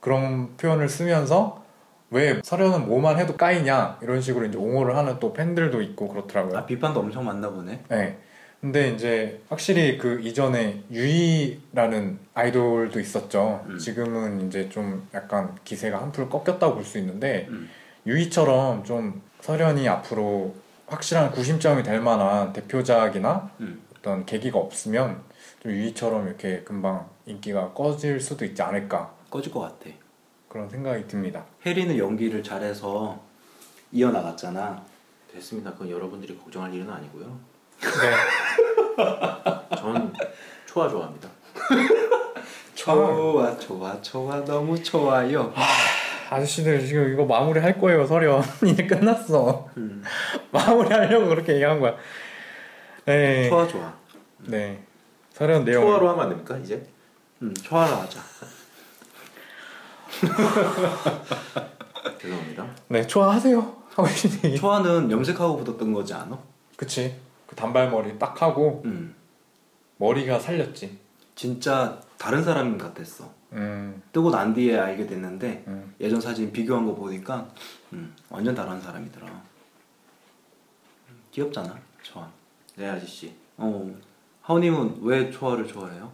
그런 0.00 0.56
표현을 0.58 0.88
쓰면서 0.90 1.64
왜 2.10 2.40
설현은 2.44 2.86
뭐만 2.86 3.18
해도 3.18 3.36
까이냐 3.36 3.98
이런 4.02 4.20
식으로 4.20 4.44
이제 4.46 4.58
옹호를 4.58 4.96
하는 4.96 5.18
또 5.18 5.32
팬들도 5.32 5.80
있고 5.82 6.08
그렇더라고요. 6.08 6.58
아 6.58 6.66
비판도 6.66 7.00
엄청 7.00 7.24
많나 7.24 7.50
보네. 7.50 7.82
네. 7.88 8.18
근데 8.64 8.88
이제 8.92 9.42
확실히 9.50 9.98
그 9.98 10.22
이전에 10.22 10.84
유이라는 10.90 12.18
아이돌도 12.32 12.98
있었죠. 12.98 13.62
음. 13.68 13.76
지금은 13.76 14.46
이제 14.46 14.70
좀 14.70 15.06
약간 15.12 15.54
기세가 15.64 16.00
한풀 16.00 16.30
꺾였다고 16.30 16.76
볼 16.76 16.82
수 16.82 16.96
있는데 16.96 17.46
음. 17.50 17.68
유이처럼 18.06 18.84
좀 18.84 19.20
설현이 19.42 19.86
앞으로 19.86 20.54
확실한 20.86 21.32
구심점이 21.32 21.82
될 21.82 22.00
만한 22.00 22.54
대표작이나 22.54 23.50
음. 23.60 23.82
어떤 23.98 24.24
계기가 24.24 24.58
없으면 24.60 25.20
좀 25.62 25.70
유이처럼 25.70 26.26
이렇게 26.26 26.62
금방 26.62 27.06
인기가 27.26 27.70
꺼질 27.74 28.18
수도 28.18 28.46
있지 28.46 28.62
않을까 28.62 29.14
꺼질 29.28 29.52
것 29.52 29.60
같아. 29.60 29.94
그런 30.48 30.70
생각이 30.70 31.06
듭니다. 31.06 31.44
해리는 31.66 31.98
연기를 31.98 32.42
잘해서 32.42 33.20
이어나갔잖아. 33.92 34.82
됐습니다. 35.34 35.72
그건 35.72 35.90
여러분들이 35.90 36.38
걱정할 36.38 36.72
일은 36.72 36.88
아니고요. 36.88 37.52
네. 37.80 38.16
전 39.76 40.12
초아 40.66 40.88
좋아합니다. 40.88 41.28
좋아 42.74 43.56
좋아 43.58 44.00
좋아 44.02 44.44
너무 44.44 44.80
좋아요. 44.82 45.52
아저씨들 46.30 46.84
지금 46.86 47.12
이거 47.12 47.24
마무리 47.24 47.60
할 47.60 47.78
거예요 47.78 48.06
설현 48.06 48.42
이제 48.66 48.86
끝났어 48.86 49.68
음. 49.76 50.02
마무리 50.50 50.88
하려고 50.88 51.28
그렇게 51.28 51.52
얘기한 51.54 51.78
거야 51.80 51.94
네, 53.04 53.48
좋아 53.48 53.66
좋아. 53.68 53.92
네. 54.38 54.82
설현 55.32 55.64
내용 55.64 55.84
초아로 55.84 56.08
하면 56.10 56.22
안 56.24 56.28
됩니까 56.30 56.56
이제? 56.58 56.84
음 57.42 57.52
좋아라 57.54 58.02
하자. 58.02 58.20
죄송합니다. 62.20 62.66
네 62.88 63.06
하고 63.94 64.08
싶니 64.08 64.56
초아는 64.56 65.10
염색하고 65.10 65.58
붙었던 65.58 65.92
거지 65.92 66.14
않아? 66.14 66.38
그치 66.76 67.16
그 67.46 67.56
단발머리 67.56 68.18
딱 68.18 68.40
하고 68.42 68.82
음. 68.84 69.14
머리가 69.96 70.38
살렸지 70.38 70.98
진짜 71.34 72.00
다른 72.18 72.42
사람 72.42 72.76
같았어. 72.78 73.32
음, 73.52 74.02
뜨고 74.12 74.30
난 74.30 74.52
뒤에 74.52 74.78
알게 74.78 75.06
됐는데 75.06 75.64
음. 75.68 75.94
예전 76.00 76.20
사진 76.20 76.52
비교한 76.52 76.84
거 76.86 76.94
보니까 76.94 77.48
음, 77.92 78.14
완전 78.28 78.54
다른 78.54 78.80
사람이더라. 78.80 79.26
음, 79.26 81.22
귀엽잖아, 81.30 81.78
초아. 82.02 82.28
네 82.76 82.88
아저씨. 82.88 83.34
어, 83.56 83.94
하우님은 84.42 84.98
왜 85.02 85.30
초아를 85.30 85.66
좋아해요? 85.66 86.10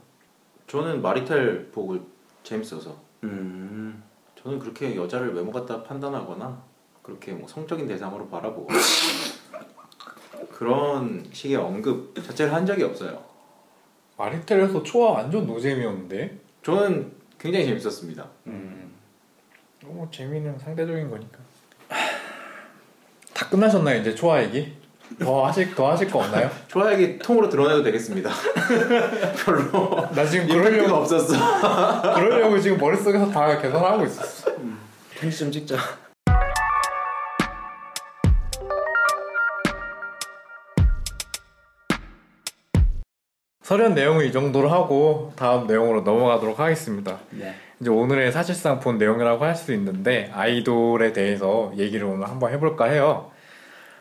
저는 0.67 1.01
마리텔 1.01 1.71
보고 1.71 1.99
재밌어서. 2.43 2.97
음, 3.25 4.03
저는 4.43 4.59
그렇게 4.59 4.95
여자를 4.97 5.35
외모 5.35 5.51
갖다 5.51 5.83
판단하거나 5.83 6.63
그렇게 7.03 7.33
뭐 7.33 7.49
성적인 7.49 7.87
대상으로 7.87 8.29
바라보고 8.29 8.69
그런 10.53 11.25
식의 11.33 11.57
언급 11.57 12.15
자체를 12.23 12.53
한 12.53 12.65
적이 12.67 12.85
없어요. 12.85 13.23
마리텔에서 14.17 14.83
초아 14.83 15.13
완전 15.13 15.47
노잼이었는데 15.47 16.39
저는 16.63 17.13
굉장히 17.39 17.67
재밌었습니다. 17.67 18.27
음. 18.47 18.93
뭐 19.85 20.07
재미는 20.11 20.59
상대적인 20.59 21.09
거니까 21.09 21.39
다 23.33 23.49
끝나셨나요 23.49 24.01
이제 24.01 24.15
초아 24.15 24.43
얘기? 24.43 24.77
더 25.19 25.47
하실 25.47 25.75
더 25.75 25.91
하실 25.91 26.09
거 26.11 26.21
없나요? 26.21 26.51
초아에게 26.69 27.19
통으로 27.19 27.49
드러내도 27.49 27.83
되겠습니다. 27.83 28.31
별로 29.45 30.09
나 30.15 30.25
지금 30.25 30.47
그러려고 30.47 30.97
없었어. 30.97 31.35
그러려고 32.15 32.61
지금 32.61 32.79
머릿속에서 32.79 33.29
다 33.31 33.59
계산하고 33.59 34.05
있었어 34.05 34.53
편지 35.19 35.39
좀 35.39 35.51
찍자. 35.51 35.77
서련 43.71 43.95
내용은 43.95 44.27
이 44.27 44.33
정도로 44.33 44.69
하고 44.69 45.33
다음 45.37 45.69
내용으로 45.69 46.01
넘어가도록 46.01 46.59
하겠습니다. 46.59 47.21
네. 47.31 47.55
이제 47.81 47.89
오늘의 47.89 48.33
사실상 48.33 48.81
본 48.81 48.99
내용이라고 48.99 49.45
할 49.45 49.55
수 49.55 49.73
있는데 49.75 50.29
아이돌에 50.35 51.13
대해서 51.13 51.73
얘기를 51.77 52.05
오늘 52.05 52.29
한번 52.29 52.53
해볼까 52.53 52.87
해요. 52.87 53.31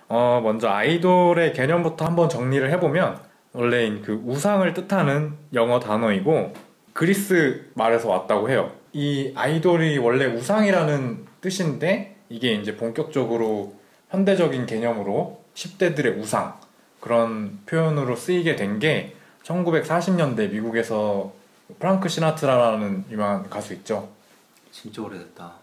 어, 0.08 0.42
먼저 0.44 0.70
아이돌의 0.70 1.54
개념부터 1.54 2.04
한번 2.04 2.30
정리를 2.30 2.68
해보면 2.72 3.20
원래 3.54 3.88
그 4.04 4.20
우상을 4.26 4.74
뜻하는 4.74 5.34
영어 5.54 5.80
단어이고 5.80 6.52
그리스 6.94 7.70
말에서 7.76 8.10
왔다고 8.10 8.50
해요. 8.50 8.72
이 8.92 9.34
아이돌이 9.36 10.00
원래 10.00 10.26
우상이라는 10.26 11.28
뜻인데 11.42 12.16
이게 12.30 12.54
이제 12.56 12.76
본격적으로 12.76 13.76
현대적인 14.10 14.66
개념으로 14.66 15.44
10대들의 15.54 16.18
우상 16.18 16.56
그런 17.00 17.60
표현으로 17.68 18.16
쓰이게 18.16 18.56
된 18.56 18.80
게 18.80 19.14
1940년대 19.50 20.52
미국에서 20.52 21.34
프랑크 21.80 22.08
시나트라라는 22.08 23.06
유명한 23.10 23.50
가수 23.50 23.74
있죠. 23.74 24.10
진짜 24.72 25.02
오래됐다. 25.02 25.54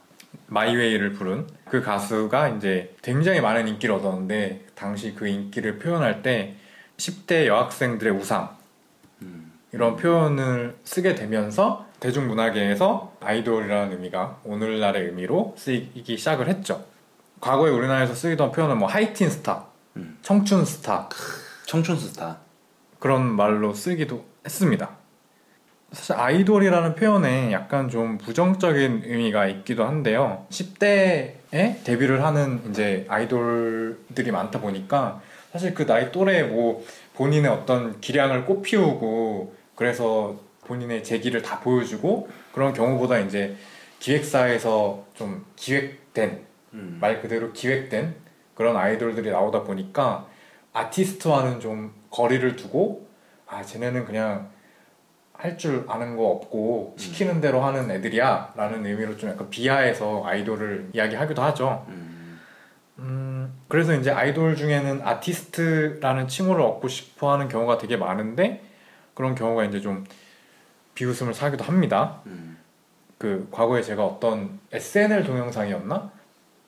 My 0.49 0.63
Way를 0.63 1.13
부른 1.13 1.47
그 1.69 1.81
가수가 1.81 2.49
이제 2.51 2.95
굉장히 3.03 3.41
많은 3.41 3.69
인기를 3.69 3.95
얻었는데 3.95 4.67
당시 4.75 5.15
그 5.15 5.27
인기를 5.27 5.79
표현할 5.79 6.23
때 6.23 6.57
10대 6.99 7.47
여학생들의 7.47 8.13
우상 8.13 8.57
음. 9.23 9.53
이런 9.73 9.97
표현을 9.97 10.77
쓰게 10.85 11.15
되면서 11.15 11.87
대중문화계에서 12.01 13.17
아이돌이라는 13.21 13.93
의미가 13.93 14.41
오늘날의 14.45 15.07
의미로 15.07 15.55
쓰이기 15.57 16.17
시작을 16.17 16.49
했죠. 16.49 16.85
과거에 17.41 17.71
우리나라에서 17.71 18.15
쓰이던 18.15 18.53
표현은 18.53 18.79
뭐 18.79 18.89
하이틴 18.89 19.31
스타, 19.31 19.67
음. 19.97 20.19
청춘 20.23 20.65
스타 20.65 21.09
청춘 21.67 21.99
스타. 21.99 22.46
그런 23.07 23.37
말로 23.37 23.73
쓰기도 23.73 24.25
했습니다. 24.45 24.97
사실 25.93 26.17
아이돌이라는 26.17 26.97
표현에 26.97 27.53
약간 27.53 27.89
좀 27.89 28.19
부정적인 28.19 29.03
의미가 29.05 29.47
있기도 29.47 29.85
한데요. 29.85 30.45
10대에 30.51 31.85
데뷔를 31.85 32.25
하는 32.25 32.69
이제 32.69 33.07
아이돌들이 33.09 34.33
많다 34.33 34.61
보니까 34.61 35.21
사실 35.53 35.73
그 35.73 35.87
나이 35.87 36.11
또래에 36.11 36.43
뭐 36.43 36.85
본인의 37.15 37.49
어떤 37.49 38.01
기량을 38.01 38.45
꽃피우고 38.45 39.55
그래서 39.77 40.41
본인의 40.65 41.05
재기를 41.05 41.43
다 41.43 41.61
보여주고 41.61 42.29
그런 42.51 42.73
경우보다 42.73 43.21
이제 43.21 43.55
기획사에서 44.01 45.05
좀 45.15 45.47
기획된 45.55 46.41
음. 46.75 46.99
말 47.01 47.23
그대로 47.23 47.53
기획된 47.53 48.17
그런 48.57 48.77
아이돌들이 48.77 49.31
나오다 49.31 49.63
보니까 49.63 50.27
아티스트와는 50.73 51.61
좀 51.61 51.95
거리를 52.11 52.57
두고 52.57 53.07
아 53.47 53.63
쟤네는 53.63 54.05
그냥 54.05 54.49
할 55.33 55.57
줄 55.59 55.85
아는 55.89 56.17
거 56.17 56.29
없고 56.29 56.95
시키는 56.99 57.41
대로 57.43 57.61
하는 57.63 57.91
애들이야 57.91 58.55
라는 58.57 58.87
의미로 58.87 59.17
좀 59.19 59.29
약간 59.31 59.51
비하해서 59.51 60.25
아이돌을 60.25 60.91
이야기하기도 60.95 61.43
하죠 61.43 61.85
음. 61.89 62.41
음 62.99 63.53
그래서 63.69 63.93
이제 63.95 64.11
아이돌 64.11 64.57
중에는 64.57 65.03
아티스트라는 65.03 66.29
칭호를 66.29 66.63
얻고 66.63 66.89
싶어 66.89 67.33
하는 67.33 67.49
경우가 67.49 67.77
되게 67.77 67.99
많은데 67.99 68.63
그런 69.15 69.35
경우가 69.35 69.65
이제 69.67 69.81
좀 69.81 70.05
비웃음을 70.95 71.35
사기도 71.35 71.65
합니다 71.65 72.23
음. 72.27 72.57
그 73.19 73.47
과거에 73.51 73.83
제가 73.83 74.05
어떤 74.07 74.59
SNL 74.73 75.25
동영상이었나? 75.25 76.11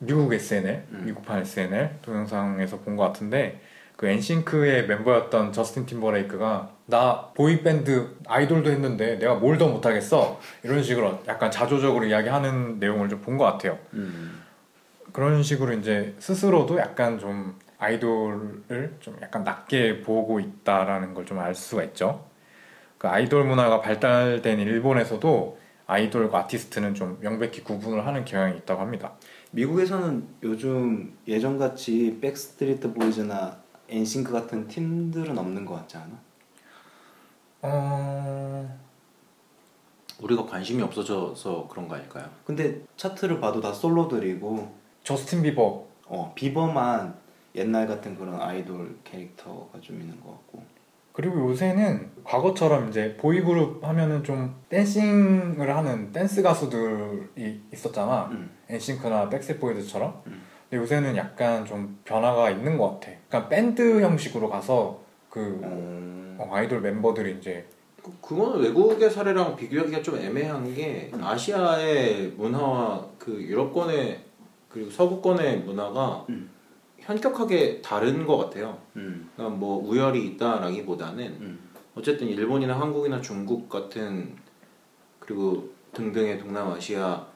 미국 0.01 0.33
SNL, 0.33 0.85
음. 0.93 1.05
미국판 1.07 1.41
SNL 1.41 1.97
동영상에서 2.03 2.79
본 2.81 2.97
것 2.97 3.05
같은데 3.05 3.61
그 3.99 4.07
엔싱크의 4.07 4.87
멤버였던 4.87 5.53
저스틴 5.53 5.85
팀버레이크가 5.87 6.71
나 6.87 7.31
보이밴드 7.35 8.15
아이돌도 8.29 8.71
했는데 8.71 9.19
내가 9.19 9.35
뭘 9.35 9.59
더 9.59 9.67
못하겠어 9.67 10.39
이런 10.63 10.85
식으로 10.85 11.19
약간 11.27 11.51
자조적으로 11.51 12.05
이야기하는 12.05 12.79
내용을 12.79 13.09
좀 13.09 13.21
본 13.23 13.37
것 13.37 13.45
같아요. 13.45 13.77
음. 13.95 14.41
그런 15.13 15.43
식으로 15.43 15.73
이제 15.73 16.15
스스로도 16.21 16.79
약간 16.79 17.19
좀 17.19 17.59
아이돌을 17.79 18.95
좀 19.01 19.17
약간 19.21 19.43
낮게 19.43 20.03
보고 20.03 20.39
있다라는 20.39 21.13
걸 21.13 21.25
좀 21.25 21.41
알 21.41 21.57
수가 21.57 21.83
있죠. 21.85 22.25
그 22.99 23.09
아이돌 23.09 23.45
문화가 23.47 23.81
발달된 23.81 24.61
일본에서도 24.61 25.59
아이돌과 25.89 26.39
아티스트는 26.39 26.95
좀 26.95 27.19
명백히 27.21 27.65
구분을 27.65 28.07
하는 28.07 28.25
경향이 28.25 28.59
있다고 28.59 28.81
합니다. 28.81 29.15
미국에서는 29.51 30.25
요즘 30.45 31.15
예전같이 31.27 32.19
백스트리트 32.23 32.93
보이즈나 32.93 33.57
엔싱크 33.89 34.33
같은 34.33 34.69
팀들은 34.69 35.37
없는 35.37 35.65
것 35.65 35.75
같지 35.75 35.97
않아? 35.97 36.19
어... 37.63 38.79
우리가 40.21 40.45
관심이 40.47 40.83
없어져서 40.83 41.69
그런 41.69 41.89
거 41.89 41.95
아닐까요? 41.95 42.29
근데 42.45 42.83
차트를 42.97 43.41
봐도 43.41 43.61
다 43.61 43.73
솔로들이고 43.73 44.75
저스틴 45.05 45.43
비버 45.43 45.87
어 46.07 46.33
비버만 46.35 47.15
옛날 47.55 47.87
같은 47.87 48.17
그런 48.17 48.41
아이돌 48.41 48.99
캐릭터가 49.05 49.81
좀 49.81 50.01
있는 50.01 50.21
것 50.21 50.31
같고 50.31 50.63
그리고 51.19 51.51
요새는 51.51 52.11
과거처럼 52.23 52.91
이제 52.91 53.17
보이그룹 53.17 53.83
하면은 53.83 54.23
좀 54.23 54.55
dancing을 54.69 55.77
하는 55.77 56.13
댄스 56.13 56.43
가수들이 56.43 57.61
있었잖아. 57.73 58.27
음. 58.27 58.49
엔싱크나 58.69 59.29
백스보이드처럼. 59.29 60.23
음. 60.29 60.43
근데 60.69 60.83
요새는 60.83 61.17
약간 61.17 61.65
좀 61.65 61.99
변화가 62.05 62.51
있는 62.51 62.77
것 62.77 63.01
같아. 63.01 63.13
그러니까 63.29 63.49
밴드 63.49 64.01
형식으로 64.03 64.49
가서 64.49 65.01
그 65.31 65.61
어... 65.65 66.37
어, 66.39 66.55
아이돌 66.55 66.81
멤버들이 66.81 67.39
이제 67.39 67.67
그, 68.03 68.13
그거는 68.21 68.61
외국의 68.61 69.11
사례랑 69.11 69.57
비교하기가 69.57 70.03
좀 70.03 70.17
애매한 70.19 70.75
게 70.75 71.11
아시아의 71.21 72.35
문화와 72.37 73.07
그 73.19 73.33
유럽권의 73.43 74.21
그리고 74.69 74.91
서구권의 74.91 75.61
문화가 75.61 76.27
음. 76.29 76.51
현격하게 76.99 77.81
다른 77.81 78.27
것 78.27 78.37
같아요. 78.37 78.79
음. 78.97 79.31
그러니까 79.35 79.57
뭐 79.57 79.83
우열이 79.83 80.27
있다라기보다는 80.27 81.25
음. 81.41 81.59
어쨌든 81.95 82.29
일본이나 82.29 82.79
한국이나 82.79 83.21
중국 83.21 83.69
같은 83.69 84.37
그리고 85.19 85.71
등등의 85.95 86.39
동남아시아 86.39 87.27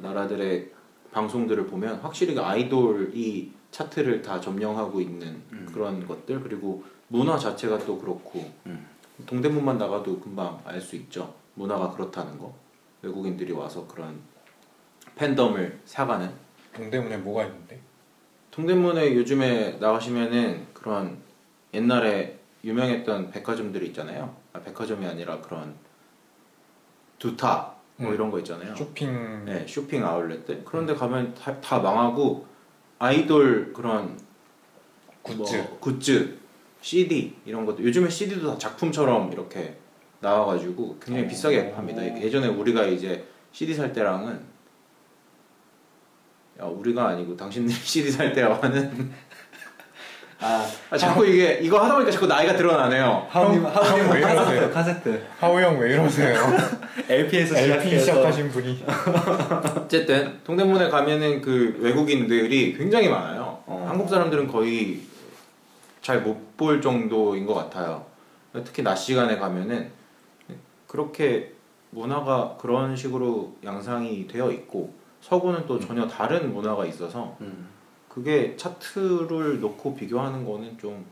나라들의 0.00 0.70
방송들을 1.12 1.66
보면 1.66 2.00
확실히 2.00 2.34
그 2.34 2.40
아이돌이 2.40 3.52
차트를 3.70 4.22
다 4.22 4.40
점령하고 4.40 5.00
있는 5.00 5.42
음. 5.52 5.68
그런 5.72 6.06
것들 6.06 6.42
그리고 6.42 6.84
문화 7.08 7.38
자체가 7.38 7.78
또 7.80 7.98
그렇고 7.98 8.50
음. 8.66 8.86
동대문만 9.26 9.78
나가도 9.78 10.20
금방 10.20 10.60
알 10.64 10.80
수 10.80 10.96
있죠 10.96 11.34
문화가 11.54 11.90
그렇다는 11.90 12.38
거 12.38 12.54
외국인들이 13.02 13.52
와서 13.52 13.86
그런 13.86 14.20
팬덤을 15.16 15.80
사가는 15.84 16.30
동대문에 16.74 17.18
뭐가 17.18 17.44
있는데? 17.44 17.80
동대문에 18.50 19.14
요즘에 19.14 19.72
나가시면은 19.72 20.66
그런 20.72 21.18
옛날에 21.74 22.38
유명했던 22.64 23.30
백화점들이 23.30 23.88
있잖아요. 23.88 24.34
아, 24.52 24.60
백화점이 24.60 25.04
아니라 25.06 25.40
그런 25.40 25.74
두타 27.18 27.74
뭐 28.02 28.10
음. 28.10 28.14
이런 28.14 28.30
거 28.30 28.38
있잖아요. 28.40 28.74
쇼핑 28.74 29.44
네, 29.44 29.64
쇼핑 29.66 30.04
아울렛들. 30.04 30.62
그런데 30.64 30.94
가면 30.94 31.34
다, 31.34 31.58
다 31.60 31.78
망하고 31.78 32.46
아이돌 32.98 33.72
그런 33.72 34.18
굿즈. 35.22 35.56
뭐 35.56 35.78
굿즈, 35.80 36.38
CD 36.80 37.34
이런 37.44 37.64
것도 37.64 37.82
요즘에 37.82 38.08
CD도 38.08 38.52
다 38.52 38.58
작품처럼 38.58 39.32
이렇게 39.32 39.76
나와가지고 40.20 40.98
굉장히 41.00 41.26
어. 41.26 41.28
비싸게 41.28 41.72
팝니다. 41.72 42.04
예전에 42.20 42.48
우리가 42.48 42.86
이제 42.86 43.24
CD 43.52 43.74
살 43.74 43.92
때랑은 43.92 44.52
야, 46.60 46.64
우리가 46.64 47.08
아니고 47.08 47.36
당신들이 47.36 47.74
CD 47.78 48.10
살 48.10 48.32
하는 48.62 49.12
아 50.42 50.66
아, 50.90 50.96
자꾸 50.98 51.24
이게 51.26 51.58
이거 51.62 51.78
하다 51.80 51.94
보니까 51.94 52.10
자꾸 52.10 52.26
나이가 52.26 52.56
드러나네요. 52.56 53.26
하우님 53.30 53.62
형, 53.64 53.74
하우님 53.74 54.10
왜 54.10 54.18
이러세요? 54.18 54.36
카세트 54.36 54.72
카세트 54.72 55.26
하우 55.38 55.60
형 55.60 55.78
왜 55.78 55.92
이러세요? 55.92 56.36
LP에서 57.08 57.56
LP 57.56 57.98
시작하신 58.00 58.50
분이 58.50 58.84
어쨌든 59.84 60.38
동대문에 60.44 60.88
가면은 60.88 61.40
그 61.40 61.76
외국인들이 61.80 62.76
굉장히 62.76 63.08
많아요. 63.08 63.62
어. 63.66 63.86
한국 63.88 64.08
사람들은 64.08 64.48
거의 64.48 65.00
잘 66.00 66.22
못 66.22 66.52
볼 66.56 66.80
정도인 66.80 67.46
것 67.46 67.54
같아요. 67.54 68.04
특히 68.64 68.82
낮 68.82 68.94
시간에 68.96 69.36
가면은 69.38 69.90
그렇게 70.86 71.52
문화가 71.90 72.56
그런 72.60 72.94
식으로 72.96 73.56
양상이 73.64 74.26
되어 74.28 74.50
있고 74.52 74.92
서구는 75.22 75.66
또 75.66 75.78
전혀 75.80 76.06
다른 76.06 76.52
문화가 76.52 76.84
있어서 76.86 77.36
음. 77.40 77.68
그게 78.12 78.54
차트를 78.56 79.60
놓고 79.60 79.94
비교하는 79.94 80.44
거는 80.44 80.76
좀 80.76 81.04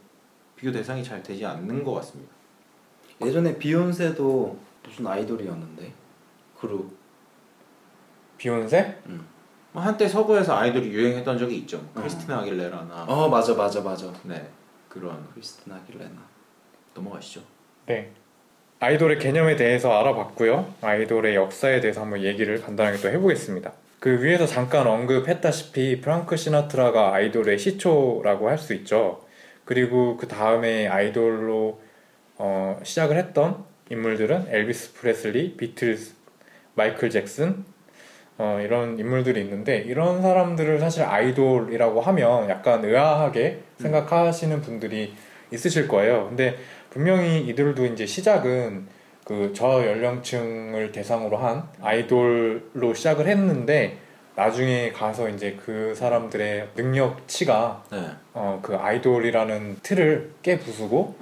비교 0.54 0.70
대상이 0.70 1.02
잘 1.02 1.22
되지 1.22 1.46
않는 1.46 1.82
것 1.82 1.94
같습니다. 1.94 2.30
예전에 3.24 3.56
비욘세도 3.56 4.58
무슨 4.84 5.06
아이돌이었는데 5.06 5.92
그룹 6.58 6.90
비욘세? 8.36 8.98
뭐 9.72 9.82
한때 9.82 10.06
서구에서 10.08 10.56
아이돌이 10.56 10.90
유행했던 10.90 11.38
적이 11.38 11.58
있죠. 11.58 11.78
뭐 11.78 11.88
어. 11.94 12.00
크리스티나 12.00 12.40
아길레라나 12.40 13.04
어 13.08 13.28
맞아 13.28 13.54
맞아 13.54 13.80
맞아 13.80 14.12
네 14.24 14.50
그런 14.88 15.26
크리스티나 15.32 15.76
아길레나 15.76 16.20
넘어가시죠. 16.92 17.40
네. 17.86 18.12
아이돌의 18.80 19.18
개념에 19.18 19.56
대해서 19.56 19.92
알아봤고요. 19.92 20.74
아이돌의 20.82 21.34
역사에 21.34 21.80
대해서 21.80 22.02
한번 22.02 22.22
얘기를 22.22 22.60
간단하게 22.60 22.98
또 22.98 23.08
해보겠습니다. 23.08 23.72
그 24.00 24.22
위에서 24.22 24.46
잠깐 24.46 24.86
언급했다시피 24.86 26.00
프랑크 26.00 26.36
시나트라가 26.36 27.12
아이돌의 27.14 27.58
시초라고 27.58 28.48
할 28.48 28.56
수 28.58 28.72
있죠. 28.74 29.20
그리고 29.66 30.16
그 30.16 30.26
다음에 30.26 30.88
아이돌로 30.88 31.80
어, 32.38 32.80
시작을 32.82 33.16
했던 33.18 33.64
인물들은 33.90 34.46
엘비스 34.48 34.94
프레슬리, 34.94 35.56
비틀스, 35.56 36.14
마이클 36.74 37.10
잭슨 37.10 37.64
어, 38.38 38.58
이런 38.62 38.98
인물들이 38.98 39.42
있는데 39.42 39.78
이런 39.78 40.22
사람들을 40.22 40.80
사실 40.80 41.02
아이돌이라고 41.02 42.00
하면 42.00 42.48
약간 42.48 42.82
의아하게 42.82 43.60
생각하시는 43.80 44.62
분들이 44.62 45.14
있으실 45.52 45.88
거예요. 45.88 46.28
근데 46.28 46.56
분명히 46.88 47.40
이들도 47.48 47.84
이제 47.86 48.06
시작은 48.06 48.86
그 49.30 49.52
저 49.54 49.86
연령층을 49.86 50.90
대상으로 50.90 51.36
한 51.36 51.62
아이돌로 51.80 52.94
시작을 52.94 53.28
했는데 53.28 53.96
나중에 54.34 54.90
가서 54.90 55.28
이제 55.28 55.56
그 55.64 55.94
사람들의 55.94 56.70
능력치가 56.74 57.84
네. 57.92 58.08
어, 58.34 58.58
그 58.60 58.74
아이돌이라는 58.74 59.76
틀을 59.84 60.32
깨 60.42 60.58
부수고 60.58 61.14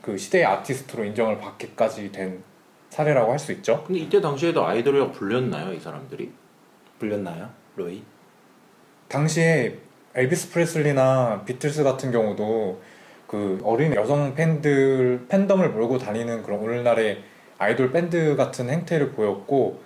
그 0.00 0.16
시대의 0.16 0.44
아티스트로 0.44 1.02
인정을 1.04 1.38
받기까지 1.38 2.12
된 2.12 2.44
사례라고 2.90 3.32
할 3.32 3.38
수 3.40 3.50
있죠. 3.50 3.82
근데 3.84 3.98
이때 3.98 4.20
당시에도 4.20 4.64
아이돌이라고 4.64 5.10
불렸나요, 5.10 5.72
이 5.72 5.80
사람들이? 5.80 6.30
불렸나요? 7.00 7.50
로이? 7.74 8.04
당시에 9.08 9.76
엘비스 10.14 10.52
프레슬리나 10.52 11.42
비틀스 11.46 11.82
같은 11.82 12.12
경우도 12.12 12.80
그 13.26 13.60
어린 13.64 13.92
여성 13.96 14.36
팬들 14.36 15.26
팬덤을 15.28 15.70
몰고 15.70 15.98
다니는 15.98 16.44
그런 16.44 16.60
오늘날의 16.60 17.29
아이돌 17.60 17.92
밴드 17.92 18.36
같은 18.36 18.70
행태를 18.70 19.12
보였고 19.12 19.82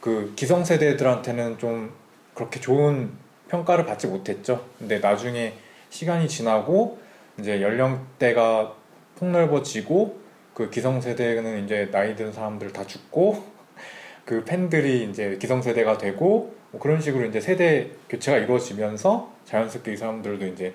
그 0.00 0.32
기성세대들한테는 0.34 1.58
좀 1.58 1.92
그렇게 2.34 2.58
좋은 2.58 3.10
평가를 3.48 3.84
받지 3.84 4.06
못했죠. 4.06 4.64
근데 4.78 4.98
나중에 4.98 5.52
시간이 5.90 6.26
지나고 6.26 6.98
이제 7.38 7.60
연령대가 7.60 8.74
폭넓어지고 9.16 10.20
그 10.54 10.70
기성세대는 10.70 11.64
이제 11.64 11.90
나이 11.90 12.16
든 12.16 12.32
사람들 12.32 12.72
다 12.72 12.86
죽고 12.86 13.44
그 14.24 14.42
팬들이 14.44 15.04
이제 15.04 15.36
기성세대가 15.38 15.98
되고 15.98 16.54
뭐 16.70 16.80
그런 16.80 16.98
식으로 17.02 17.26
이제 17.26 17.42
세대 17.42 17.90
교체가 18.08 18.38
이루어지면서 18.38 19.30
자연스럽게 19.44 19.92
이 19.92 19.96
사람들도 19.98 20.46
이제 20.46 20.74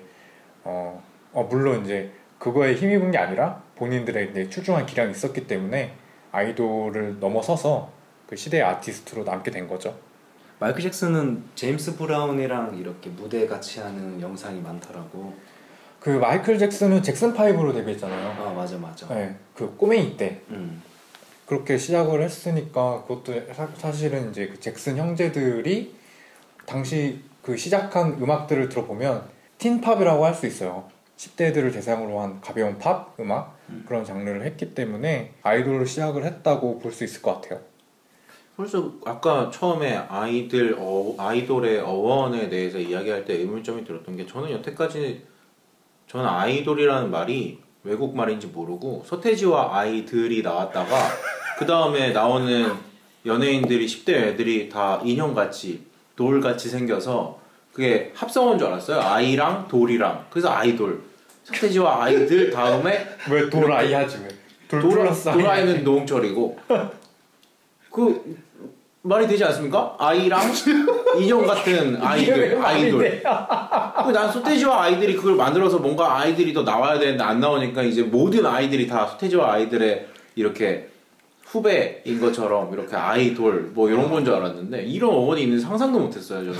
어, 0.62 1.02
어, 1.32 1.42
물론 1.50 1.84
이제 1.84 2.12
그거에 2.38 2.74
힘입은 2.74 3.10
게 3.10 3.18
아니라 3.18 3.60
본인들의 3.74 4.30
이제 4.30 4.48
출중한 4.48 4.86
기량이 4.86 5.10
있었기 5.10 5.48
때문에 5.48 5.94
아이돌을 6.32 7.20
넘어서서 7.20 7.90
그 8.28 8.36
시대의 8.36 8.62
아티스트로 8.62 9.24
남게 9.24 9.50
된 9.50 9.66
거죠. 9.66 9.96
마이클 10.58 10.82
잭슨은 10.82 11.44
제임스 11.54 11.96
브라운이랑 11.96 12.76
이렇게 12.78 13.10
무대 13.10 13.46
같이 13.46 13.80
하는 13.80 14.20
영상이 14.20 14.60
많더라고. 14.60 15.32
그 16.00 16.10
마이클 16.10 16.58
잭슨은 16.58 17.02
잭슨 17.02 17.32
5로 17.32 17.72
데뷔했잖아요. 17.72 18.42
아 18.42 18.52
맞아 18.52 18.76
맞아. 18.76 19.06
네, 19.08 19.36
그 19.54 19.74
꼬맹이 19.76 20.16
때 20.16 20.40
음. 20.50 20.82
그렇게 21.46 21.78
시작을 21.78 22.22
했으니까 22.22 23.02
그것도 23.06 23.54
사, 23.54 23.68
사실은 23.76 24.30
이제 24.30 24.48
그 24.48 24.60
잭슨 24.60 24.96
형제들이 24.96 25.96
당시 26.66 27.22
그 27.42 27.56
시작한 27.56 28.18
음악들을 28.20 28.68
들어보면 28.68 29.22
teen 29.58 29.80
pop이라고 29.80 30.24
할 30.24 30.34
수 30.34 30.46
있어요. 30.46 30.88
10대들을 31.18 31.72
대상으로 31.72 32.20
한 32.20 32.40
가벼운 32.40 32.78
팝 32.78 33.14
음악 33.20 33.58
음. 33.68 33.84
그런 33.86 34.04
장르를 34.04 34.44
했기 34.44 34.72
때문에 34.74 35.34
아이돌로 35.42 35.84
시작을 35.84 36.24
했다고 36.24 36.78
볼 36.78 36.92
수 36.92 37.04
있을 37.04 37.20
것 37.22 37.40
같아요. 37.40 37.60
그래서 38.56 38.92
아까 39.04 39.50
처음에 39.52 39.96
아이들 40.08 40.76
어, 40.78 41.14
아이돌의 41.18 41.80
어원에 41.80 42.48
대해서 42.48 42.78
이야기할 42.78 43.24
때 43.24 43.34
의문점이 43.34 43.84
들었던 43.84 44.16
게 44.16 44.26
저는 44.26 44.50
여태까지 44.50 45.22
저는 46.08 46.26
아이돌이라는 46.26 47.10
말이 47.10 47.60
외국 47.84 48.16
말인지 48.16 48.48
모르고 48.48 49.04
서태지와 49.06 49.76
아이들이 49.76 50.42
나왔다가 50.42 50.96
그 51.58 51.66
다음에 51.66 52.10
나오는 52.10 52.72
연예인들이 53.26 53.86
10대 53.86 54.10
애들이 54.10 54.68
다 54.68 55.00
인형같이 55.04 55.84
돌같이 56.16 56.68
생겨서 56.68 57.38
그게 57.72 58.12
합성어인 58.14 58.58
줄 58.58 58.68
알았어요. 58.68 59.00
아이랑 59.00 59.68
돌이랑 59.68 60.26
그래서 60.30 60.50
아이돌 60.50 61.00
서태지와 61.52 62.04
아이들 62.04 62.50
다음에 62.50 63.06
왜 63.30 63.48
돌아이 63.48 63.92
하지 63.92 64.18
왜? 64.22 64.28
돌 64.68 64.82
돌아. 64.82 65.12
돌아이는 65.12 65.82
노홍철이고 65.82 66.58
그 67.90 68.36
말이 69.02 69.26
되지 69.26 69.42
않습니까? 69.44 69.96
아이랑 69.98 70.40
인형 71.18 71.46
같은 71.46 71.96
아이들 72.02 72.62
아이돌 72.62 73.22
그난 74.04 74.30
소태지와 74.30 74.82
아이들이 74.84 75.16
그걸 75.16 75.36
만들어서 75.36 75.78
뭔가 75.78 76.18
아이들이 76.18 76.52
더 76.52 76.62
나와야 76.62 76.98
되는데 76.98 77.22
안 77.24 77.40
나오니까 77.40 77.82
이제 77.82 78.02
모든 78.02 78.44
아이들이 78.44 78.86
다 78.86 79.06
소태지와 79.06 79.54
아이들의 79.54 80.06
이렇게 80.34 80.88
후배인 81.46 82.20
것처럼 82.20 82.70
이렇게 82.74 82.94
아이돌 82.94 83.70
뭐 83.72 83.88
이런 83.88 84.10
건 84.10 84.22
줄 84.22 84.34
알았는데 84.34 84.82
이런 84.84 85.10
어원이 85.12 85.42
있는 85.44 85.58
상상도 85.58 85.98
못했어요 85.98 86.44
저는 86.52 86.58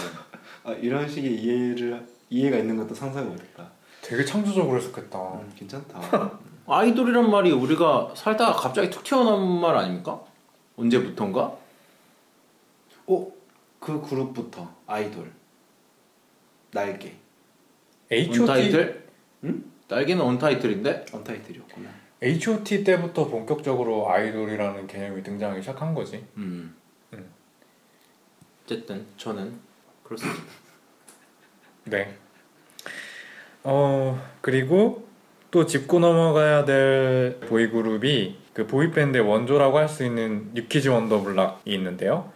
아 0.64 0.72
이런 0.80 1.06
식의 1.06 1.30
이해를 1.34 2.00
이해가 2.30 2.56
있는 2.56 2.76
것도 2.78 2.94
상상이 2.94 3.26
어렵다. 3.26 3.70
되게 4.08 4.24
창조적으로 4.24 4.78
했었겠다. 4.78 5.18
음, 5.34 5.52
괜찮다. 5.54 6.38
아이돌이란 6.66 7.30
말이 7.30 7.52
우리가 7.52 8.14
살다가 8.16 8.52
갑자기 8.54 8.88
툭 8.88 9.04
튀어나온 9.04 9.60
말 9.60 9.76
아닙니까? 9.76 10.22
언제부턴가? 10.76 11.56
어? 13.06 13.32
그 13.78 14.00
그룹부터 14.00 14.74
아이돌 14.86 15.30
날개 16.72 17.14
H.O.T. 18.10 18.40
언타이틀? 18.40 19.08
응? 19.44 19.64
날개는 19.88 20.24
언타이틀인데? 20.24 21.06
언타이틀이었구나. 21.12 21.90
H.O.T. 22.22 22.84
때부터 22.84 23.28
본격적으로 23.28 24.10
아이돌이라는 24.10 24.86
개념이 24.86 25.22
등장하기 25.22 25.60
시작한 25.60 25.94
거지. 25.94 26.26
음. 26.38 26.74
음. 27.12 27.30
어쨌든 28.64 29.06
저는 29.18 29.58
그렇습니다. 30.02 30.42
네. 31.84 32.16
어 33.64 34.20
그리고 34.40 35.06
또 35.50 35.66
짚고 35.66 35.98
넘어가야 35.98 36.64
될 36.64 37.40
보이그룹이 37.40 38.36
그 38.52 38.66
보이밴드의 38.66 39.24
원조라고 39.24 39.78
할 39.78 39.88
수 39.88 40.04
있는 40.04 40.50
뉴키즈 40.54 40.88
원더블락이 40.88 41.72
있는데요. 41.74 42.32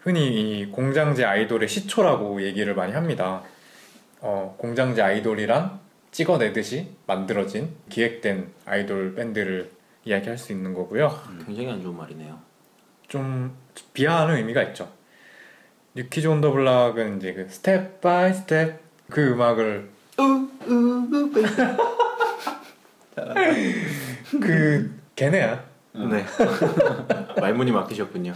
흔히 0.00 0.60
이 0.60 0.66
공장제 0.70 1.24
아이돌의 1.24 1.68
시초라고 1.68 2.42
얘기를 2.42 2.74
많이 2.74 2.92
합니다. 2.92 3.42
어, 4.20 4.54
공장제 4.58 5.00
아이돌이란 5.02 5.78
찍어내듯이 6.10 6.88
만들어진 7.06 7.70
기획된 7.88 8.50
아이돌 8.66 9.14
밴드를 9.14 9.70
이야기할 10.04 10.38
수 10.38 10.52
있는 10.52 10.74
거고요. 10.74 11.20
굉장히 11.46 11.70
안 11.70 11.82
좋은 11.82 11.96
말이네요. 11.96 12.38
좀 13.08 13.54
비하하는 13.92 14.36
의미가 14.36 14.62
있죠. 14.64 14.88
뉴키즈 15.94 16.26
원더블락은 16.26 17.18
이제 17.18 17.32
그 17.34 17.48
Step 17.48 18.00
by 18.00 18.32
Step 18.32 18.80
그 19.10 19.32
음악을 19.32 19.88
그 24.40 25.00
걔네야. 25.16 25.64
네. 25.92 26.24
말문이 27.40 27.72
막히셨군요. 27.72 28.32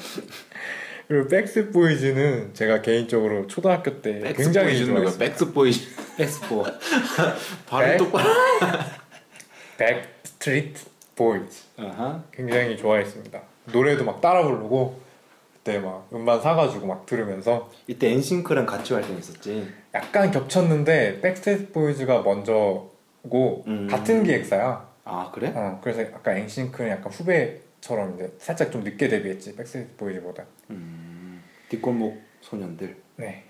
그리고 1.06 1.28
백스 1.28 1.70
보이즈는 1.70 2.52
제가 2.54 2.80
개인적으로 2.82 3.46
초등학교 3.46 4.00
때 4.00 4.32
굉장히 4.36 4.68
백스보이즈는 4.68 4.86
누가 4.94 5.00
좋아했어요. 5.10 5.18
백스 5.18 5.52
보이즈 5.52 5.88
엑스포. 6.18 6.64
발음 7.68 7.90
백? 7.90 7.96
똑바로 7.98 8.28
Backstreet 9.76 10.80
Boys 11.14 11.62
아하. 11.76 12.22
굉장히 12.32 12.76
좋아했습니다. 12.76 13.40
노래도 13.72 14.04
막 14.04 14.20
따라 14.20 14.42
부르고 14.42 15.00
그때 15.64 15.78
막 15.78 16.06
음반 16.12 16.42
사가지고 16.42 16.86
막 16.86 17.06
들으면서 17.06 17.70
이때 17.86 18.10
NSYNC랑 18.12 18.66
같이 18.66 18.92
활동했었지. 18.92 19.66
약간 19.94 20.30
겹쳤는데 20.30 21.22
Backstreet 21.22 21.72
Boys가 21.72 22.20
먼저고 22.20 23.64
음. 23.66 23.88
같은 23.90 24.24
기획사야. 24.24 24.86
아 25.04 25.30
그래? 25.32 25.52
어, 25.56 25.80
그래서 25.82 26.02
약간 26.02 26.36
NSYNC는 26.36 26.90
약간 26.90 27.10
후배처럼 27.10 28.14
이제 28.14 28.30
살짝 28.38 28.70
좀 28.70 28.84
늦게 28.84 29.08
데뷔했지 29.08 29.56
Backstreet 29.56 29.96
Boys보다. 29.96 30.44
음. 30.68 31.42
뒷골목 31.70 32.20
소년들. 32.42 32.96
네. 33.16 33.44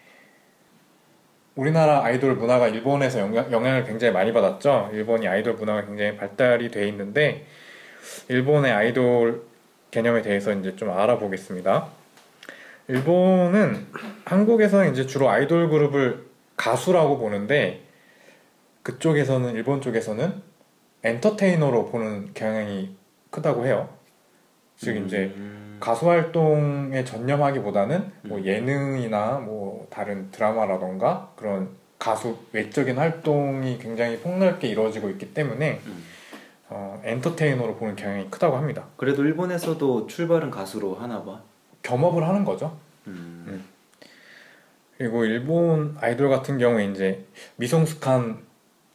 우리나라 1.56 2.04
아이돌 2.04 2.36
문화가 2.36 2.68
일본에서 2.68 3.18
영향, 3.18 3.50
영향 3.50 3.76
을 3.76 3.84
굉장히 3.84 4.12
많이 4.12 4.32
받았죠. 4.32 4.90
일본이 4.92 5.26
아이돌 5.26 5.54
문화가 5.54 5.84
굉장히 5.84 6.16
발달이 6.16 6.70
돼 6.70 6.86
있는데 6.88 7.44
일본의 8.28 8.70
아이돌 8.70 9.42
개념에 9.90 10.22
대해서 10.22 10.52
이제 10.52 10.76
좀 10.76 10.90
알아보겠습니다. 10.90 12.03
일본은 12.88 13.86
한국에서는 14.24 14.92
이제 14.92 15.06
주로 15.06 15.30
아이돌 15.30 15.68
그룹을 15.68 16.26
가수라고 16.56 17.18
보는데 17.18 17.82
그쪽에서는 18.82 19.54
일본 19.54 19.80
쪽에서는 19.80 20.42
엔터테이너로 21.02 21.86
보는 21.86 22.30
경향이 22.34 22.94
크다고 23.30 23.66
해요. 23.66 23.88
즉 24.76 24.96
이제 24.96 25.32
음. 25.36 25.76
가수 25.80 26.08
활동에 26.08 27.04
전념하기보다는 27.04 28.12
뭐 28.22 28.42
예능이나 28.42 29.38
뭐 29.38 29.86
다른 29.90 30.30
드라마라던가 30.30 31.32
그런 31.36 31.70
가수 31.98 32.38
외적인 32.52 32.98
활동이 32.98 33.78
굉장히 33.78 34.18
폭넓게 34.18 34.68
이루어지고 34.68 35.08
있기 35.10 35.32
때문에 35.32 35.80
음. 35.86 36.04
어, 36.68 37.00
엔터테이너로 37.04 37.76
보는 37.76 37.96
경향이 37.96 38.30
크다고 38.30 38.56
합니다. 38.56 38.86
그래도 38.96 39.22
일본에서도 39.24 40.06
출발은 40.06 40.50
가수로 40.50 40.94
하나 40.96 41.22
봐. 41.24 41.42
겸업을 41.84 42.26
하는 42.26 42.44
거죠. 42.44 42.76
음. 43.06 43.64
그리고 44.98 45.24
일본 45.24 45.96
아이돌 46.00 46.28
같은 46.28 46.58
경우에 46.58 46.86
이제 46.86 47.24
미성숙한 47.56 48.42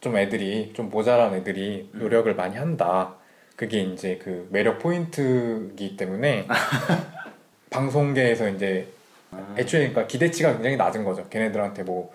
좀 0.00 0.16
애들이 0.16 0.72
좀 0.74 0.90
모자란 0.90 1.34
애들이 1.34 1.88
음. 1.94 2.00
노력을 2.00 2.34
많이 2.34 2.56
한다. 2.56 3.14
그게 3.56 3.82
이제 3.82 4.18
그 4.22 4.48
매력 4.50 4.78
포인트이기 4.78 5.96
때문에 5.96 6.46
방송계에서 7.70 8.48
이제 8.48 8.88
아. 9.30 9.54
애초에 9.58 9.80
그러니까 9.88 10.06
기대치가 10.06 10.52
굉장히 10.54 10.76
낮은 10.76 11.04
거죠. 11.04 11.28
걔네들한테 11.28 11.84
뭐 11.84 12.12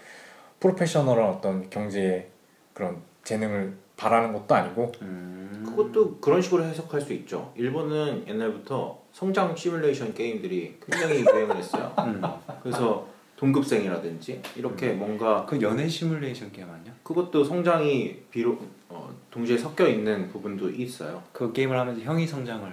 프로페셔널한 0.60 1.30
어떤 1.30 1.70
경제의 1.70 2.28
그런 2.74 3.02
재능을 3.24 3.76
바라는 3.96 4.34
것도 4.34 4.56
아니고 4.56 4.92
음. 5.02 5.64
그것도 5.66 6.18
그런 6.20 6.42
식으로 6.42 6.64
해석할 6.64 7.00
수 7.00 7.14
있죠. 7.14 7.54
일본은 7.56 8.28
옛날부터 8.28 9.05
성장 9.16 9.56
시뮬레이션 9.56 10.14
게임들이 10.14 10.76
굉장히 10.86 11.22
유행을 11.22 11.56
했어요. 11.56 11.96
음. 12.00 12.22
그래서 12.62 13.08
동급생이라든지 13.38 14.42
이렇게 14.58 14.92
뭔가 14.92 15.46
그 15.46 15.62
연애 15.62 15.88
시뮬레이션 15.88 16.52
게임 16.52 16.70
아니야? 16.70 16.94
그것도 17.02 17.46
성장이 17.46 18.24
비록 18.30 18.62
어, 18.90 19.10
동시에 19.32 19.58
섞여 19.58 19.88
있는 19.88 20.28
부분도 20.28 20.70
있어요. 20.70 21.24
그 21.32 21.54
게임을 21.54 21.80
하면서 21.80 22.02
형이 22.02 22.28
성장을 22.28 22.70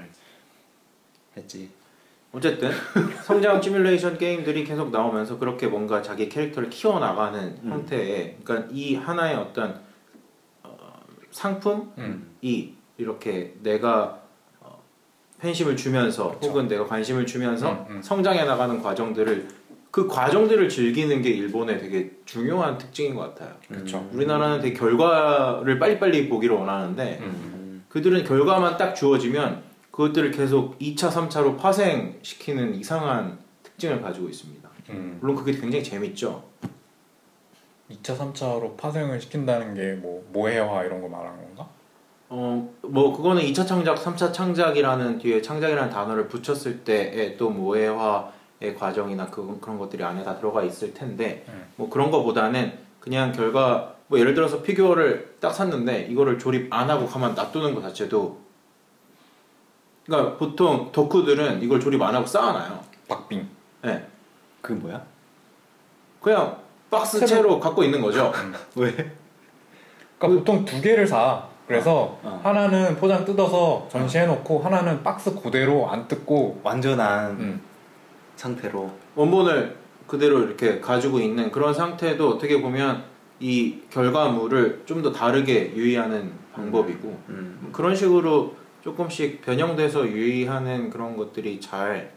했지. 1.37 1.71
어쨌든 2.33 2.73
성장 3.25 3.63
시뮬레이션 3.63 4.19
게임들이 4.19 4.65
계속 4.65 4.91
나오면서 4.91 5.39
그렇게 5.39 5.69
뭔가 5.69 6.03
자기 6.03 6.29
캐릭터를 6.29 6.71
키워 6.71 6.99
나가는 6.99 7.57
음. 7.63 7.71
형태의 7.71 8.39
그러니까 8.43 8.69
이 8.73 8.97
하나의 8.97 9.37
어떤 9.37 9.81
어, 10.65 10.77
상품이 11.31 11.93
음. 11.99 12.77
이렇게 12.99 13.55
내가 13.63 14.05
어, 14.05 14.22
팬심을 15.43 15.77
주면서 15.77 16.31
그쵸. 16.31 16.49
혹은 16.49 16.69
내가 16.69 16.87
관심을 16.87 17.27
주면서 17.27 17.73
음, 17.73 17.97
음. 17.97 18.03
성장해 18.03 18.45
나가는 18.45 18.81
과정들을 18.81 19.49
그 19.91 20.07
과정들을 20.07 20.69
즐기는 20.69 21.21
게 21.21 21.31
일본의 21.31 21.81
되게 21.81 22.13
중요한 22.25 22.79
특징인 22.79 23.17
것 23.17 23.35
같아요. 23.35 23.53
그쵸. 23.69 24.09
우리나라는 24.13 24.61
되게 24.61 24.73
결과를 24.79 25.79
빨리빨리 25.81 26.29
보기를 26.29 26.55
원하는데 26.57 27.19
음. 27.21 27.85
그들은 27.89 28.25
결과만 28.25 28.77
딱 28.79 28.95
주어지면 28.95 29.63
그것들을 29.91 30.31
계속 30.31 30.79
2차, 30.79 31.11
3차로 31.11 31.59
파생시키는 31.59 32.77
이상한 32.77 33.39
특징을 33.65 34.01
가지고 34.01 34.29
있습니다. 34.29 34.67
음. 34.91 35.19
물론 35.21 35.35
그게 35.37 35.53
굉장히 35.53 35.83
재밌죠. 35.85 36.45
2차, 37.91 38.17
3차로 38.17 38.77
파생을 38.77 39.21
시킨다는 39.21 39.75
게 39.75 39.99
뭐 40.01 40.25
모해화 40.33 40.85
이런 40.85 41.03
거 41.03 41.09
말하는 41.09 41.37
건가? 41.49 41.69
어, 42.35 42.67
뭐 42.81 43.15
그거는 43.15 43.43
2차 43.43 43.67
창작, 43.67 43.99
3차 43.99 44.33
창작이라는 44.33 45.19
뒤에 45.19 45.43
창작이라는 45.43 45.91
단어를 45.91 46.29
붙였을 46.29 46.83
때의 46.83 47.37
또 47.37 47.51
모해화의 47.51 48.75
과정이나 48.79 49.27
그, 49.27 49.59
그런 49.61 49.79
것들이 49.79 50.03
안에 50.03 50.25
다 50.25 50.39
들어가 50.39 50.63
있을 50.63 50.95
텐데 50.95 51.45
음. 51.49 51.67
뭐 51.77 51.91
그런 51.91 52.11
거보다는 52.11 52.73
그냥 53.01 53.33
결과 53.33 53.97
뭐 54.07 54.19
예를 54.19 54.35
들어서 54.35 54.63
피규어를 54.63 55.37
딱 55.41 55.53
샀는데 55.53 56.07
이거를 56.07 56.39
조립 56.39 56.73
안 56.73 56.89
하고 56.89 57.07
가만 57.07 57.35
놔두는 57.35 57.75
것 57.75 57.83
자체도 57.83 58.41
그러니까 60.07 60.39
보통 60.39 60.91
덕후들은 60.91 61.63
이걸 61.63 61.81
조립 61.81 62.01
안 62.01 62.15
하고 62.15 62.27
쌓아놔요. 62.27 62.83
박빙. 63.09 63.47
네. 63.83 64.07
그게 64.63 64.81
뭐야? 64.81 65.05
그냥 66.23 66.57
박스 66.91 67.27
채로 67.27 67.61
갖고 67.61 67.85
있는 67.85 68.01
거죠. 68.01 68.33
왜? 68.77 68.91
그러니까 70.17 70.41
보통 70.41 70.65
두 70.65 70.81
개를 70.81 71.07
사. 71.07 71.52
그래서 71.67 72.19
어. 72.23 72.41
하나는 72.43 72.97
포장 72.97 73.25
뜯어서 73.25 73.87
전시해놓고 73.91 74.61
하나는 74.61 75.03
박스 75.03 75.35
그대로 75.35 75.89
안 75.91 76.07
뜯고 76.09 76.61
완전한 76.63 77.31
음. 77.33 77.61
상태로. 78.37 78.91
원본을 79.15 79.77
그대로 80.07 80.41
이렇게 80.43 80.81
가지고 80.81 81.21
있는 81.21 81.51
그런 81.51 81.73
상태도 81.73 82.29
어떻게 82.31 82.61
보면 82.61 83.05
이 83.41 83.81
결과물을 83.91 84.83
좀 84.87 85.03
더 85.03 85.13
다르게 85.13 85.73
유의하는 85.75 86.33
방법이고 86.53 87.09
음. 87.29 87.71
그런 87.73 87.95
식으로 87.97 88.55
조금씩 88.83 89.43
변형돼서 89.43 90.07
유의하는 90.07 90.91
그런 90.91 91.17
것들이 91.17 91.61
잘 91.61 92.13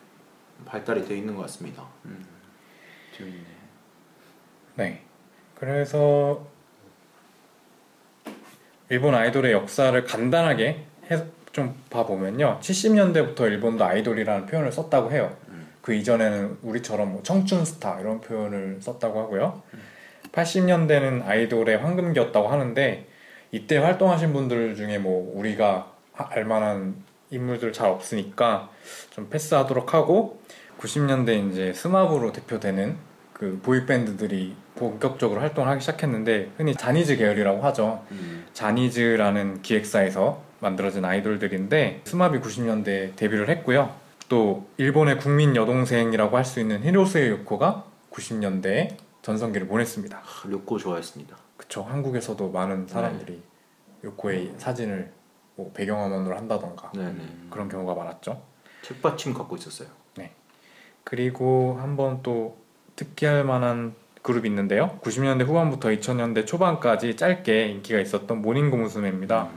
발달이 0.66 1.06
되어 1.06 1.16
있는 1.18 1.36
것 1.36 1.44
같습니다. 1.44 1.84
재밌네. 3.16 3.44
네. 4.76 5.04
그래서 5.56 6.46
일본 8.90 9.16
아이돌의 9.16 9.52
역사를 9.54 10.04
간단하게 10.04 10.86
해- 11.12 11.24
좀 11.52 11.74
봐보면요. 11.90 12.60
70년대부터 12.62 13.42
일본도 13.42 13.86
아이돌이라는 13.86 14.46
표현을 14.46 14.72
썼다고 14.72 15.12
해요. 15.12 15.36
음. 15.50 15.68
그 15.82 15.94
이전에는 15.94 16.58
우리처럼 16.64 17.14
뭐 17.14 17.24
청춘 17.24 17.64
스타 17.64 18.00
이런 18.02 18.20
표현을 18.20 18.80
썼다고 18.82 19.20
하고요. 19.22 19.62
80년대는 20.34 21.26
아이돌의 21.26 21.78
황금기였다고 21.78 22.48
하는데 22.50 23.08
이때 23.52 23.78
활동하신 23.78 24.34
분들 24.34 24.76
중에 24.76 24.98
뭐 24.98 25.32
우리가 25.36 25.92
하- 26.14 26.28
알만한 26.32 26.96
인물들 27.32 27.72
잘 27.74 27.90
없으니까 27.90 28.70
좀 29.12 29.30
패스하도록 29.30 29.94
하고 29.94 30.42
90년대 30.80 31.52
이제 31.52 31.74
스마브로 31.74 32.34
대표되는 32.34 32.98
그 33.36 33.60
보이밴드들이 33.62 34.56
본격적으로 34.76 35.42
활동을 35.42 35.70
하기 35.72 35.82
시작했는데 35.82 36.52
흔히 36.56 36.74
자니즈 36.74 37.18
계열이라고 37.18 37.62
하죠. 37.66 38.06
음. 38.12 38.46
자니즈라는 38.54 39.62
기획사에서 39.62 40.42
만들어진 40.62 41.04
아이돌들인데 41.04 42.02
스마비 42.06 42.40
90년대에 42.40 43.14
데뷔를 43.18 43.50
했고요. 43.50 43.94
또 44.30 44.70
일본의 44.78 45.18
국민 45.18 45.54
여동생이라고 45.54 46.38
할 46.38 46.46
수 46.46 46.62
있는 46.62 46.82
히로스에 46.82 47.30
요코가 47.30 47.84
90년대에 48.10 48.96
전성기를 49.22 49.68
보냈습니다. 49.68 50.18
아, 50.18 50.48
료코 50.48 50.78
좋아했습니다. 50.78 51.36
그쵸 51.58 51.84
한국에서도 51.84 52.50
많은 52.52 52.88
사람들이 52.88 53.42
요코의 54.06 54.54
사진을 54.58 55.12
뭐 55.58 55.72
배경화면으로 55.74 56.38
한다던가 56.38 56.94
네네. 56.94 57.18
그런 57.50 57.68
경우가 57.68 57.96
많았죠. 57.96 58.42
책받침 58.82 59.34
갖고 59.34 59.58
있었어요. 59.58 59.90
그리고 61.04 61.78
한번 61.82 62.22
또 62.24 62.58
특기할 62.96 63.44
만한 63.44 63.94
그룹이 64.22 64.48
있는데요. 64.50 65.00
90년대 65.04 65.46
후반부터 65.46 65.90
2000년대 65.90 66.48
초반까지 66.48 67.16
짧게 67.16 67.68
인기가 67.68 68.00
있었던 68.00 68.42
모닝고 68.42 68.78
무스메입니다. 68.78 69.50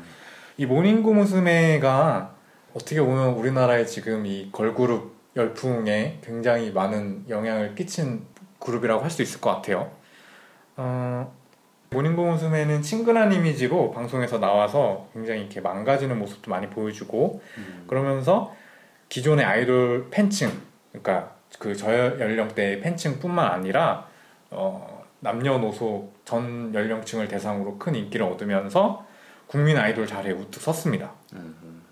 이 0.58 0.66
모닝고 0.66 1.14
무스메가 1.14 2.34
어떻게 2.74 3.00
보면 3.00 3.30
우리나라의 3.34 3.86
지금 3.86 4.26
이 4.26 4.50
걸그룹 4.52 5.16
열풍에 5.36 6.18
굉장히 6.22 6.70
많은 6.72 7.24
영향을 7.28 7.74
끼친 7.74 8.22
그룹이라고 8.58 9.02
할 9.02 9.10
수 9.10 9.22
있을 9.22 9.40
것 9.40 9.50
같아요. 9.50 9.90
어, 10.76 11.32
모닝고 11.90 12.26
무스메는 12.26 12.82
친근한 12.82 13.32
이미지로 13.32 13.92
방송에서 13.92 14.38
나와서 14.38 15.08
굉장히 15.14 15.40
이렇게 15.40 15.60
망가지는 15.60 16.18
모습도 16.18 16.50
많이 16.50 16.68
보여주고 16.68 17.40
음. 17.56 17.84
그러면서 17.86 18.54
기존의 19.08 19.44
아이돌 19.46 20.08
팬층, 20.10 20.50
그러니까 20.92 21.37
그 21.58 21.74
저연령대의 21.76 22.80
팬층뿐만 22.80 23.50
아니라 23.50 24.06
어, 24.50 25.04
남녀노소 25.20 26.12
전 26.24 26.72
연령층을 26.74 27.28
대상으로 27.28 27.78
큰 27.78 27.94
인기를 27.94 28.24
얻으면서 28.26 29.06
국민 29.46 29.76
아이돌 29.76 30.06
자리에 30.06 30.32
우뚝 30.32 30.62
섰습니다. 30.62 31.12
음. 31.34 31.82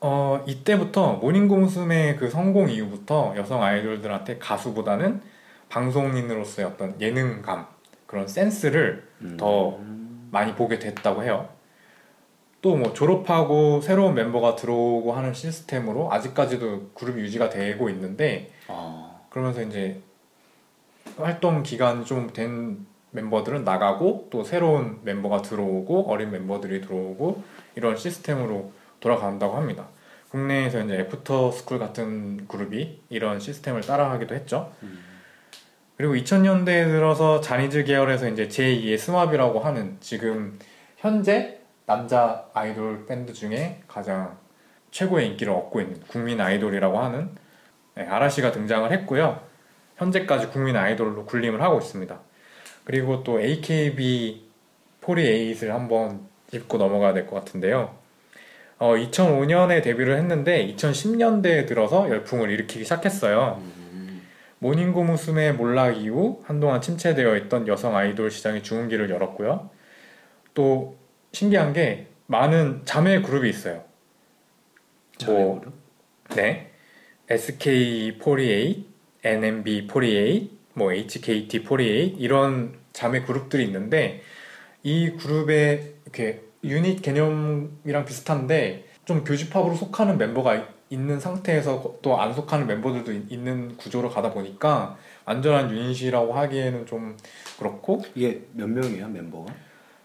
어, 0.00 0.44
이때부터 0.46 1.14
모닝공숨의 1.14 2.16
그 2.16 2.28
성공 2.28 2.68
이후부터 2.68 3.34
여성 3.36 3.62
아이돌들한테 3.62 4.38
가수보다는 4.38 5.20
방송인으로서의 5.68 6.68
어떤 6.68 7.00
예능감, 7.00 7.66
그런 8.06 8.28
센스를 8.28 9.08
음. 9.22 9.36
더 9.36 9.78
많이 10.30 10.54
보게 10.54 10.78
됐다고 10.78 11.24
해요. 11.24 11.48
또 12.62 12.76
뭐 12.76 12.92
졸업하고 12.92 13.80
새로운 13.80 14.14
멤버가 14.14 14.56
들어오고 14.56 15.12
하는 15.12 15.32
시스템으로 15.32 16.12
아직까지도 16.12 16.90
그룹이 16.94 17.22
유지가 17.22 17.48
되고 17.48 17.88
있는데 17.90 18.50
어. 18.68 19.26
그러면서 19.30 19.62
이제 19.62 20.00
활동 21.16 21.62
기간 21.62 22.04
좀 22.04 22.32
된 22.32 22.86
멤버들은 23.16 23.64
나가고 23.64 24.28
또 24.30 24.44
새로운 24.44 25.00
멤버가 25.02 25.42
들어오고 25.42 26.10
어린 26.10 26.30
멤버들이 26.30 26.82
들어오고 26.82 27.42
이런 27.74 27.96
시스템으로 27.96 28.72
돌아간다고 29.00 29.56
합니다. 29.56 29.88
국내에서 30.30 30.82
이제 30.82 30.94
애프터 31.00 31.50
스쿨 31.50 31.78
같은 31.78 32.46
그룹이 32.46 33.00
이런 33.08 33.40
시스템을 33.40 33.80
따라하기도 33.82 34.34
했죠. 34.34 34.72
음. 34.82 34.98
그리고 35.96 36.14
2000년대에 36.14 36.84
들어서 36.84 37.40
자니즈 37.40 37.84
계열에서 37.84 38.28
이제 38.28 38.48
제2의 38.48 38.98
스마비라고 38.98 39.60
하는 39.60 39.96
지금 40.00 40.58
현재 40.98 41.60
남자 41.86 42.46
아이돌 42.52 43.06
밴드 43.06 43.32
중에 43.32 43.82
가장 43.88 44.36
최고의 44.90 45.28
인기를 45.28 45.52
얻고 45.52 45.80
있는 45.80 46.00
국민 46.08 46.40
아이돌이라고 46.40 46.98
하는 46.98 47.30
네, 47.96 48.04
아라시가 48.06 48.52
등장을 48.52 48.90
했고요. 48.92 49.40
현재까지 49.96 50.48
국민 50.48 50.76
아이돌로 50.76 51.24
군림을 51.24 51.62
하고 51.62 51.78
있습니다. 51.78 52.20
그리고 52.84 53.24
또 53.24 53.38
AKB48을 53.40 55.68
한번 55.68 56.28
짚고 56.50 56.76
넘어가야 56.78 57.14
될 57.14 57.26
것 57.26 57.36
같은데요. 57.36 57.96
어, 58.78 58.94
2005년에 58.94 59.82
데뷔를 59.82 60.18
했는데 60.18 60.66
2010년대에 60.74 61.66
들어서 61.66 62.10
열풍을 62.10 62.50
일으키기 62.50 62.84
시작했어요. 62.84 63.56
음. 63.60 64.22
모닝고 64.58 65.02
무스메 65.04 65.52
몰락 65.52 65.96
이후 65.96 66.42
한동안 66.46 66.80
침체되어 66.82 67.36
있던 67.38 67.66
여성 67.68 67.96
아이돌 67.96 68.30
시장이 68.30 68.62
중흥기를 68.62 69.08
열었고요. 69.10 69.70
또 70.52 70.96
신기한 71.32 71.72
게 71.72 72.08
많은 72.26 72.82
자매 72.84 73.22
그룹이 73.22 73.48
있어요. 73.48 73.84
뭐, 75.24 75.28
자매그룹? 75.60 75.72
네. 76.34 76.70
SK48, 77.28 78.84
NMB48, 79.22 80.48
뭐 80.74 80.88
HKT48 80.90 82.14
이런 82.18 82.74
자매 82.92 83.22
그룹들이 83.22 83.64
있는데 83.64 84.22
이 84.82 85.10
그룹의 85.10 85.94
이렇게 86.04 86.42
유닛 86.64 87.02
개념이랑 87.02 88.04
비슷한데 88.04 88.84
좀 89.04 89.24
교집합으로 89.24 89.74
속하는 89.74 90.18
멤버가 90.18 90.68
있는 90.90 91.18
상태에서 91.18 91.94
또 92.02 92.16
안 92.20 92.32
속하는 92.32 92.66
멤버들도 92.66 93.12
있- 93.12 93.32
있는 93.32 93.76
구조로 93.76 94.08
가다 94.10 94.32
보니까 94.32 94.96
완전한 95.24 95.70
유닛이라고 95.70 96.32
하기에는 96.32 96.86
좀 96.86 97.16
그렇고 97.58 98.04
이게 98.14 98.42
몇 98.52 98.68
명이에요 98.68 99.08
멤버가? 99.08 99.52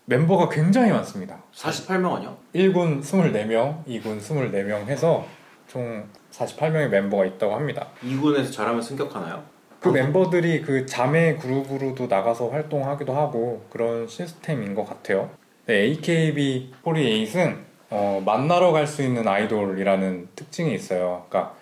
멤버가 0.06 0.50
굉장히 0.50 0.92
많습니다. 0.92 1.42
48명 1.54 2.14
아니야? 2.16 2.36
1군 2.56 3.02
24명, 3.04 3.86
2군 3.86 4.20
24명 4.20 4.88
해서 4.88 5.26
총 5.68 6.04
48명의 6.32 6.88
멤버가 6.90 7.26
있다고 7.26 7.54
합니다. 7.56 7.88
2군에서 8.04 8.52
잘하면 8.52 8.82
승격하나요? 8.82 9.44
그 9.80 9.90
멤버들이 9.90 10.62
그 10.62 10.86
자매 10.86 11.36
그룹으로도 11.36 12.08
나가서 12.08 12.50
활동하기도 12.50 13.14
하고 13.14 13.66
그런 13.72 14.08
시스템인 14.08 14.76
것 14.76 14.86
같아요. 14.86 15.30
네, 15.66 15.92
AKB48은 15.94 17.58
어, 17.90 18.22
만나러 18.26 18.72
갈 18.72 18.88
수 18.88 19.02
있는 19.02 19.28
아이돌이라는 19.28 20.30
특징이 20.36 20.74
있어요. 20.74 21.26
그러니까 21.30 21.54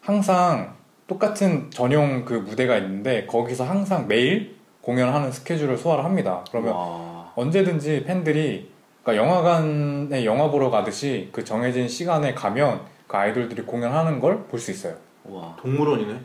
항상 0.00 0.74
똑같은 1.06 1.70
전용 1.70 2.24
그 2.24 2.34
무대가 2.34 2.76
있는데 2.78 3.26
거기서 3.26 3.64
항상 3.64 4.06
매일 4.08 4.54
공연하는 4.80 5.32
스케줄을 5.32 5.76
소화를 5.76 6.04
합니다. 6.04 6.44
그러면 6.50 6.72
와. 6.72 7.32
언제든지 7.36 8.04
팬들이 8.06 8.70
그러니까 9.02 9.24
영화관에 9.24 10.24
영화 10.24 10.50
보러 10.50 10.70
가듯이 10.70 11.28
그 11.32 11.44
정해진 11.44 11.88
시간에 11.88 12.34
가면 12.34 12.80
그 13.14 13.18
아이돌들이 13.18 13.62
공연하는 13.62 14.18
걸 14.18 14.48
볼 14.48 14.58
수 14.58 14.72
있어요. 14.72 14.96
와. 15.24 15.54
동물원이네. 15.60 16.20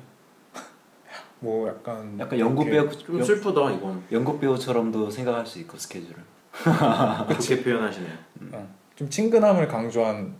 뭐 1.39 1.67
약간 1.69 2.19
약간 2.19 2.39
연극 2.39 2.65
이렇게 2.67 2.89
배우 2.89 2.97
좀 3.05 3.23
슬프다 3.23 3.71
이건. 3.71 4.03
연극 4.11 4.41
배우처럼도 4.41 5.07
생각할 5.11 5.45
수 5.45 5.59
있고 5.59 5.77
스케줄을. 5.77 6.15
그렇게 7.27 7.61
표현하시네요. 7.63 8.13
어, 8.53 8.67
좀 8.95 9.07
친근함을 9.07 9.67
강조한 9.67 10.33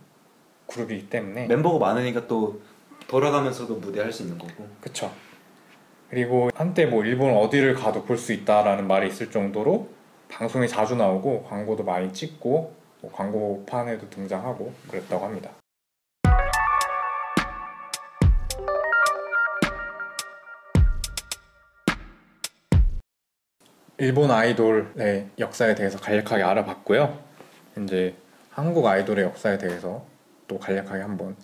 그룹이기 0.66 1.08
때문에 1.08 1.46
멤버가 1.46 1.78
많으니까 1.78 2.26
또 2.26 2.60
돌아가면서도 3.06 3.76
무대 3.76 4.00
할 4.00 4.12
수 4.12 4.24
있는 4.24 4.36
거고. 4.36 4.66
그쵸. 4.80 5.10
그리고 6.10 6.50
한때 6.56 6.84
뭐 6.86 7.04
일본 7.04 7.36
어디를 7.36 7.74
가도 7.74 8.02
볼 8.04 8.18
수 8.18 8.32
있다라는 8.32 8.88
말이 8.88 9.06
있을 9.08 9.30
정도로 9.30 9.88
방송에 10.28 10.66
자주 10.66 10.96
나오고 10.96 11.44
광고도 11.44 11.84
많이 11.84 12.12
찍고 12.12 12.74
뭐 13.02 13.12
광고판에도 13.12 14.10
등장하고 14.10 14.72
그랬다고 14.88 15.24
합니다. 15.24 15.50
일본 24.00 24.30
아이돌의 24.30 25.28
역사에 25.38 25.74
대해서 25.74 25.98
간략하게 25.98 26.42
알아봤고요. 26.42 27.18
이제 27.82 28.14
한국 28.50 28.86
아이돌의 28.86 29.26
역사에 29.26 29.58
대해서 29.58 30.02
또 30.48 30.58
간략하게 30.58 31.02
한번 31.02 31.36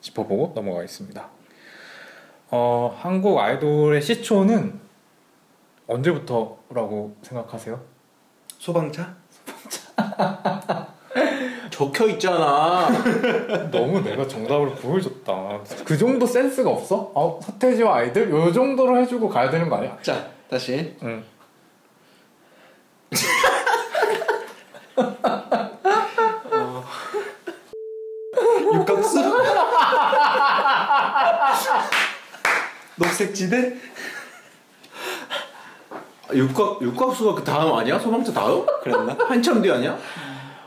짚어보고 0.00 0.52
넘어가겠습니다. 0.54 1.28
어, 2.50 2.96
한국 3.00 3.40
아이돌의 3.40 4.00
시초는 4.00 4.78
언제부터라고 5.88 7.16
생각하세요? 7.22 7.80
소방차? 8.58 9.16
적혀 11.70 12.06
있잖아. 12.10 12.88
너무 13.72 14.00
내가 14.04 14.28
정답을 14.28 14.76
보여줬다. 14.76 15.64
그 15.84 15.98
정도 15.98 16.26
센스가 16.26 16.70
없어? 16.70 17.12
아, 17.16 17.44
서태지와 17.44 17.96
아이들? 17.96 18.30
요 18.30 18.52
정도로 18.52 18.98
해주고 18.98 19.28
가야 19.28 19.50
되는 19.50 19.68
거 19.68 19.76
아니야? 19.78 19.98
자, 20.00 20.28
다시. 20.48 20.96
응. 21.02 21.24
육각수? 28.74 29.18
녹색지대? 32.96 33.76
육각 36.34 36.82
육각수가 36.82 37.34
그 37.36 37.44
다음 37.44 37.74
아니야? 37.74 37.98
소방차 37.98 38.32
다음? 38.32 38.66
그랬나? 38.82 39.16
한참 39.28 39.62
뒤 39.62 39.70
아니야? 39.70 39.98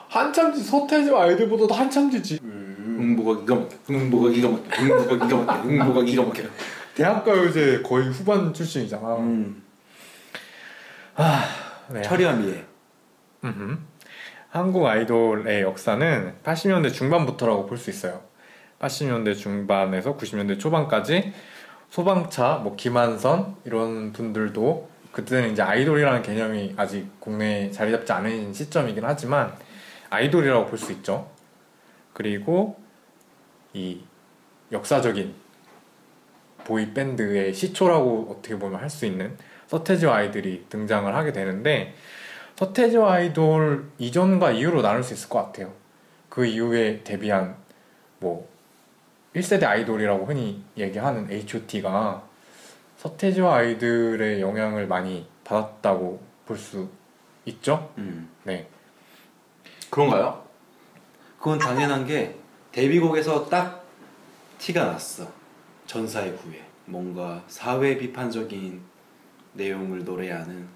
한참 0.09 0.51
뒤 0.53 0.59
서태지와 0.61 1.23
아이들보다도 1.23 1.73
한참 1.73 2.09
뒤지. 2.09 2.39
응보가 2.43 3.41
기가 3.41 3.55
막혀. 3.55 3.75
응보가 3.89 4.29
기가 4.29 4.49
막혀. 4.49 4.81
응보가 4.81 5.25
기가 5.27 5.37
막혀. 5.37 5.69
응보가 5.69 6.03
기가 6.03 6.23
막혀. 6.23 6.43
대학가요제 6.95 7.83
거의 7.83 8.09
후반 8.09 8.53
출신이잖아. 8.53 9.15
음. 9.17 9.63
네. 11.93 12.01
철이와 12.01 12.33
미애. 12.33 12.65
음흠. 13.43 13.77
한국 14.49 14.85
아이돌의 14.85 15.61
역사는 15.61 16.35
80년대 16.43 16.93
중반부터라고 16.93 17.65
볼 17.67 17.77
수 17.77 17.89
있어요. 17.89 18.21
80년대 18.79 19.35
중반에서 19.37 20.17
90년대 20.17 20.59
초반까지 20.59 21.33
소방차, 21.89 22.55
뭐 22.63 22.75
김한선 22.75 23.57
이런 23.65 24.11
분들도 24.13 24.89
그때는 25.11 25.51
이제 25.51 25.61
아이돌이라는 25.61 26.21
개념이 26.21 26.73
아직 26.77 27.19
국내에 27.19 27.69
자리 27.71 27.91
잡지 27.91 28.11
않은 28.11 28.53
시점이긴 28.53 29.03
하지만 29.05 29.53
아이돌이라고 30.09 30.65
볼 30.67 30.77
수 30.77 30.91
있죠. 30.93 31.29
그리고 32.13 32.79
이 33.73 34.01
역사적인 34.71 35.33
보이 36.63 36.93
밴드의 36.93 37.53
시초라고 37.53 38.27
어떻게 38.31 38.57
보면 38.57 38.79
할 38.81 38.89
수 38.89 39.05
있는 39.05 39.37
서태지와 39.71 40.17
아이들이 40.17 40.65
등장을 40.67 41.15
하게 41.15 41.31
되는데 41.31 41.95
서태지와 42.57 43.13
아이돌 43.13 43.85
이전과 43.99 44.51
이후로 44.51 44.81
나눌 44.81 45.01
수 45.01 45.13
있을 45.13 45.29
것 45.29 45.45
같아요. 45.45 45.71
그 46.27 46.45
이후에 46.45 47.03
데뷔한 47.05 47.55
뭐 48.19 48.49
1세대 49.33 49.63
아이돌이라고 49.63 50.25
흔히 50.25 50.61
얘기하는 50.77 51.31
H.O.T가 51.31 52.21
서태지와 52.97 53.55
아이들의 53.55 54.41
영향을 54.41 54.87
많이 54.87 55.25
받았다고 55.45 56.21
볼 56.45 56.57
수 56.57 56.89
있죠. 57.45 57.91
음. 57.97 58.29
네. 58.43 58.67
그런가요? 59.89 60.43
그건 61.39 61.57
당연한 61.57 62.05
게 62.05 62.35
데뷔곡에서 62.73 63.47
딱 63.47 63.85
티가 64.59 64.83
났어. 64.85 65.31
전사의 65.87 66.31
후예. 66.31 66.61
뭔가 66.85 67.41
사회 67.47 67.97
비판적인 67.97 68.90
내용을 69.53 70.03
노래하는 70.03 70.67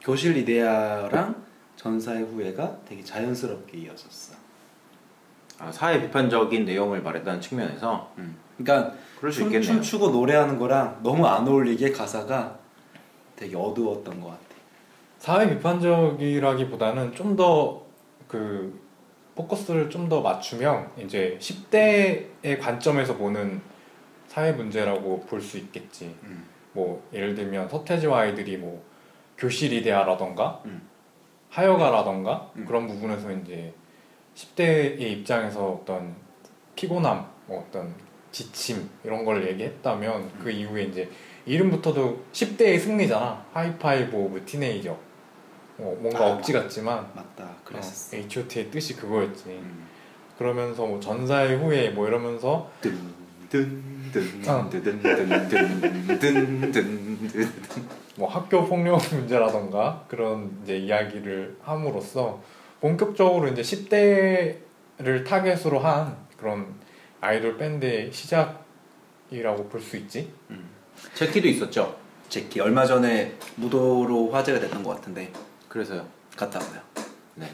교실 0.00 0.36
이데아랑 0.36 1.44
전사의 1.76 2.22
후예가 2.24 2.78
되게 2.88 3.02
자연스럽게 3.02 3.78
이어졌어. 3.78 4.34
아, 5.58 5.72
사회 5.72 6.00
비판적인 6.00 6.64
내용을 6.64 7.02
말했다는 7.02 7.40
측면에서 7.40 8.12
음. 8.18 8.36
그러니까 8.58 8.94
춤. 9.32 9.60
춤추고 9.62 10.10
노래하는 10.10 10.58
거랑 10.58 11.00
너무 11.02 11.26
안 11.26 11.46
어울리게 11.48 11.92
가사가 11.92 12.58
되게 13.34 13.56
어두웠던 13.56 14.20
것 14.20 14.28
같아. 14.28 14.40
사회 15.18 15.48
비판적이라기보다는 15.54 17.14
좀 17.14 17.36
더 17.36 17.86
그 18.28 18.80
포커스를 19.34 19.88
좀 19.90 20.08
더 20.08 20.20
맞추면 20.20 20.90
이제 20.98 21.36
10대의 21.40 22.58
관점에서 22.60 23.16
보는 23.16 23.60
사회 24.28 24.52
문제라고 24.52 25.20
볼 25.28 25.40
수 25.40 25.58
있겠지. 25.58 26.14
음. 26.24 26.44
뭐 26.76 27.02
예를 27.12 27.34
들면 27.34 27.68
서태지와 27.70 28.20
아이들이 28.20 28.58
뭐 28.58 28.84
교실 29.38 29.72
이데아라던가 29.72 30.62
음. 30.66 30.88
하여가라던가 31.50 32.52
음. 32.56 32.64
그런 32.66 32.86
부분에서 32.86 33.32
이제 33.32 33.72
10대의 34.34 35.00
입장에서 35.00 35.70
어떤 35.70 36.14
피곤함, 36.76 37.26
뭐 37.46 37.64
어떤 37.66 37.94
지침 38.30 38.88
이런 39.02 39.24
걸 39.24 39.48
얘기했다면 39.48 40.38
그 40.38 40.50
이후에 40.50 40.84
이제 40.84 41.10
이름부터도 41.46 42.24
10대의 42.32 42.78
승리잖아. 42.78 43.46
High-five 43.54 44.14
of 44.14 44.44
Teenager. 44.44 44.96
뭐 45.78 45.96
뭔가 46.00 46.24
아, 46.24 46.32
억지 46.32 46.52
같지만 46.52 47.10
맞다. 47.14 47.54
그랬었어. 47.64 48.16
어, 48.16 48.20
H.O.T의 48.20 48.70
뜻이 48.70 48.96
그거였지. 48.96 49.48
음. 49.48 49.86
그러면서 50.36 50.84
뭐 50.84 51.00
전사의 51.00 51.56
후예 51.56 51.90
뭐 51.90 52.06
이러면서 52.06 52.70
든 52.82 53.25
어. 54.48 54.70
뭐 58.16 58.28
학교 58.28 58.66
폭력 58.66 59.00
문제라던가 59.12 60.04
그런 60.08 60.58
이제 60.62 60.78
이야기를 60.78 61.58
함으로써 61.62 62.42
본격적으로 62.80 63.48
이제 63.48 63.62
10대를 63.62 65.26
타겟으로 65.26 65.78
한 65.80 66.16
그런 66.36 66.74
아이돌 67.20 67.56
밴드의 67.58 68.12
시작이라고 68.12 69.68
볼 69.68 69.80
수 69.80 69.96
있지. 69.96 70.32
음. 70.50 70.68
제키도 71.14 71.46
있었죠. 71.48 71.96
제키 72.28 72.60
얼마 72.60 72.84
전에 72.86 73.34
무도로 73.56 74.30
화제가 74.30 74.58
됐던 74.60 74.82
것 74.82 74.96
같은데 74.96 75.30
그래서요. 75.68 76.06
갔다 76.36 76.58
왔어요. 76.58 76.80
네. 77.34 77.50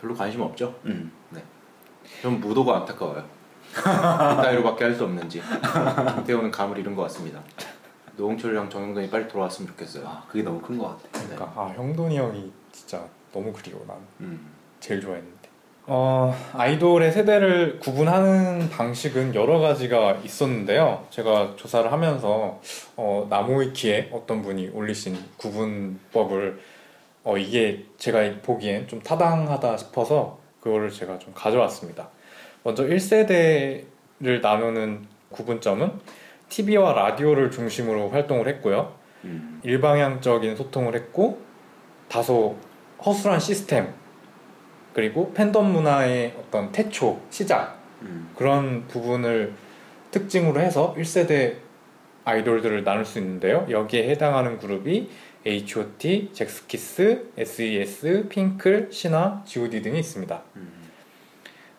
별로 0.00 0.14
관심 0.14 0.40
없죠. 0.40 0.78
음. 0.86 1.12
네. 1.30 1.42
좀 2.22 2.40
무도가 2.40 2.78
안타까워요. 2.78 3.24
이따위로밖에 3.80 4.84
할 4.84 4.94
수 4.94 5.04
없는지 5.04 5.42
김태호는 6.16 6.50
감을 6.50 6.78
잃은 6.78 6.94
것 6.94 7.02
같습니다. 7.02 7.40
노홍철이랑 8.16 8.70
정영돈이 8.70 9.10
빨리 9.10 9.26
돌아왔으면 9.28 9.68
좋겠어요. 9.70 10.06
아 10.06 10.22
그게 10.28 10.42
너무 10.44 10.60
큰 10.60 10.78
것 10.78 10.88
같아. 10.88 11.08
그러니까 11.24 11.52
아 11.56 11.72
형돈이 11.76 12.16
형이 12.16 12.52
진짜 12.70 13.02
너무 13.32 13.52
그리워 13.52 13.84
난 13.88 13.96
음. 14.20 14.46
제일 14.80 15.00
좋아했는데. 15.00 15.34
어 15.86 16.34
아이돌의 16.54 17.12
세대를 17.12 17.78
구분하는 17.80 18.70
방식은 18.70 19.34
여러 19.34 19.58
가지가 19.58 20.20
있었는데요. 20.24 21.04
제가 21.10 21.54
조사를 21.56 21.90
하면서 21.92 22.60
어, 22.96 23.26
나무위키에 23.28 24.10
어떤 24.12 24.40
분이 24.42 24.70
올리신 24.72 25.18
구분법을 25.36 26.58
어, 27.24 27.36
이게 27.36 27.84
제가 27.98 28.20
보기엔 28.42 28.86
좀 28.88 29.00
타당하다 29.02 29.76
싶어서 29.76 30.38
그거를 30.60 30.90
제가 30.90 31.18
좀 31.18 31.32
가져왔습니다. 31.34 32.08
먼저 32.64 32.84
1세대를 32.84 34.40
나누는 34.42 35.06
구분점은 35.30 35.92
TV와 36.48 36.94
라디오를 36.94 37.50
중심으로 37.50 38.08
활동을 38.08 38.48
했고요. 38.48 38.94
음. 39.24 39.60
일방향적인 39.62 40.56
소통을 40.56 40.94
했고 40.94 41.40
다소 42.08 42.56
허술한 43.04 43.38
시스템 43.38 43.92
그리고 44.94 45.32
팬덤 45.34 45.72
문화의 45.72 46.34
어떤 46.38 46.72
태초 46.72 47.20
시작 47.30 47.78
음. 48.02 48.30
그런 48.34 48.86
부분을 48.88 49.52
특징으로 50.10 50.60
해서 50.60 50.94
1세대 50.96 51.56
아이돌들을 52.24 52.84
나눌 52.84 53.04
수 53.04 53.18
있는데요. 53.18 53.66
여기에 53.68 54.08
해당하는 54.08 54.58
그룹이 54.58 55.10
H.O.T, 55.46 56.30
잭스키스, 56.32 57.32
S.E.S, 57.36 58.28
핑클, 58.30 58.88
신화, 58.90 59.42
G.O.D 59.44 59.82
등이 59.82 59.98
있습니다. 59.98 60.42
음. 60.56 60.83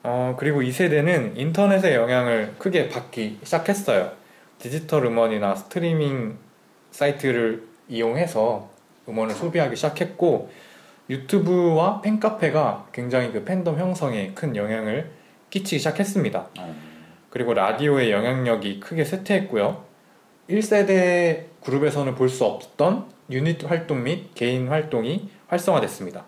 어, 0.07 0.35
그리고 0.37 0.61
이 0.61 0.71
세대는 0.71 1.35
인터넷의 1.35 1.95
영향을 1.95 2.53
크게 2.59 2.89
받기 2.89 3.39
시작했어요. 3.43 4.11
디지털 4.59 5.03
음원이나 5.05 5.55
스트리밍 5.55 6.37
사이트를 6.91 7.63
이용해서 7.89 8.69
음원을 9.09 9.33
소비하기 9.33 9.75
시작했고 9.75 10.51
유튜브와 11.09 12.01
팬카페가 12.01 12.89
굉장히 12.91 13.31
그 13.31 13.43
팬덤 13.43 13.79
형성에 13.79 14.33
큰 14.35 14.55
영향을 14.55 15.09
끼치기 15.49 15.79
시작했습니다. 15.79 16.49
어. 16.59 16.75
그리고 17.31 17.55
라디오의 17.55 18.11
영향력이 18.11 18.79
크게 18.81 19.03
쇠퇴했고요. 19.05 19.83
1세대 20.51 21.45
그룹에서는 21.63 22.13
볼 22.13 22.29
수 22.29 22.45
없던 22.45 23.05
유닛 23.31 23.63
활동 23.67 24.03
및 24.03 24.35
개인 24.35 24.67
활동이 24.67 25.29
활성화됐습니다. 25.47 26.25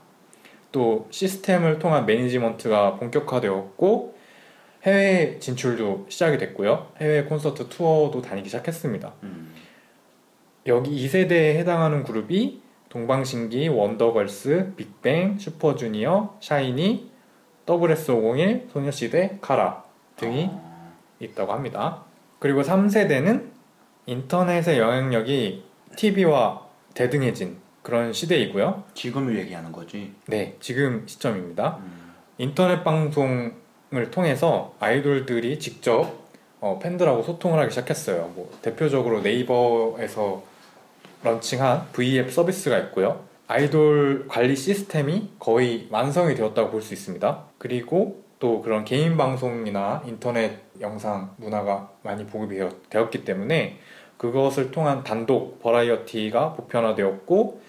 또 0.78 1.08
시스템을 1.10 1.80
통한 1.80 2.06
매니지먼트가 2.06 2.98
본격화되었고 2.98 4.16
해외 4.84 5.40
진출도 5.40 6.06
시작이 6.08 6.38
됐고요. 6.38 6.92
해외 7.02 7.24
콘서트 7.24 7.68
투어도 7.68 8.22
다니기 8.22 8.48
시작했습니다. 8.48 9.12
음. 9.24 9.56
여기 10.68 10.92
2세대에 10.92 11.56
해당하는 11.56 12.04
그룹이 12.04 12.62
동방신기, 12.90 13.70
원더걸스, 13.70 14.74
빅뱅, 14.76 15.40
슈퍼주니어, 15.40 16.38
샤이니, 16.42 17.10
WS501, 17.66 18.70
소녀시대, 18.70 19.40
카라 19.42 19.84
등이 20.16 20.50
어. 20.52 20.94
있다고 21.20 21.54
합니다. 21.54 22.04
그리고 22.38 22.62
3세대는 22.62 23.50
인터넷의 24.06 24.78
영향력이 24.78 25.64
TV와 25.96 26.68
대등해진 26.94 27.58
그런 27.88 28.12
시대이고요. 28.12 28.84
지금을 28.96 29.38
얘기하는 29.40 29.72
거지. 29.72 30.12
네, 30.26 30.58
지금 30.60 31.04
시점입니다. 31.08 31.78
음. 31.80 32.12
인터넷 32.38 32.84
방송을 32.84 34.12
통해서 34.12 34.74
아이돌들이 34.82 35.58
직접 35.58 36.12
어, 36.60 36.80
팬들하고 36.84 37.24
소통을 37.24 37.58
하기 37.62 37.70
시작했어요. 37.72 38.34
뭐 38.36 38.52
대표적으로 38.62 39.22
네이버에서 39.22 40.44
런칭한 41.24 41.88
V앱 41.94 42.30
서비스가 42.30 42.78
있고요. 42.80 43.22
아이돌 43.48 44.26
관리 44.28 44.54
시스템이 44.58 45.30
거의 45.40 45.88
완성이 45.90 46.36
되었다고 46.36 46.70
볼 46.72 46.82
수 46.82 46.94
있습니다. 46.94 47.44
그리고 47.58 48.22
또 48.40 48.62
그런 48.64 48.84
개인 48.84 49.16
방송이나 49.16 50.04
인터넷 50.06 50.58
영상 50.82 51.32
문화가 51.38 51.90
많이 52.04 52.26
보급이 52.26 52.58
되었- 52.58 52.90
되었기 52.90 53.24
때문에 53.24 53.80
그것을 54.18 54.72
통한 54.72 55.06
단독 55.06 55.62
버라이어티가 55.62 56.54
보편화되었고 56.56 57.67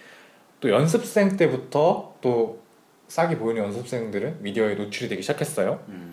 또 0.61 0.71
연습생 0.71 1.37
때부터 1.37 2.17
또 2.21 2.61
싹이 3.09 3.37
보이는 3.37 3.63
연습생들은 3.63 4.43
미디어에 4.43 4.75
노출이 4.75 5.09
되기 5.09 5.23
시작했어요. 5.23 5.83
음. 5.89 6.13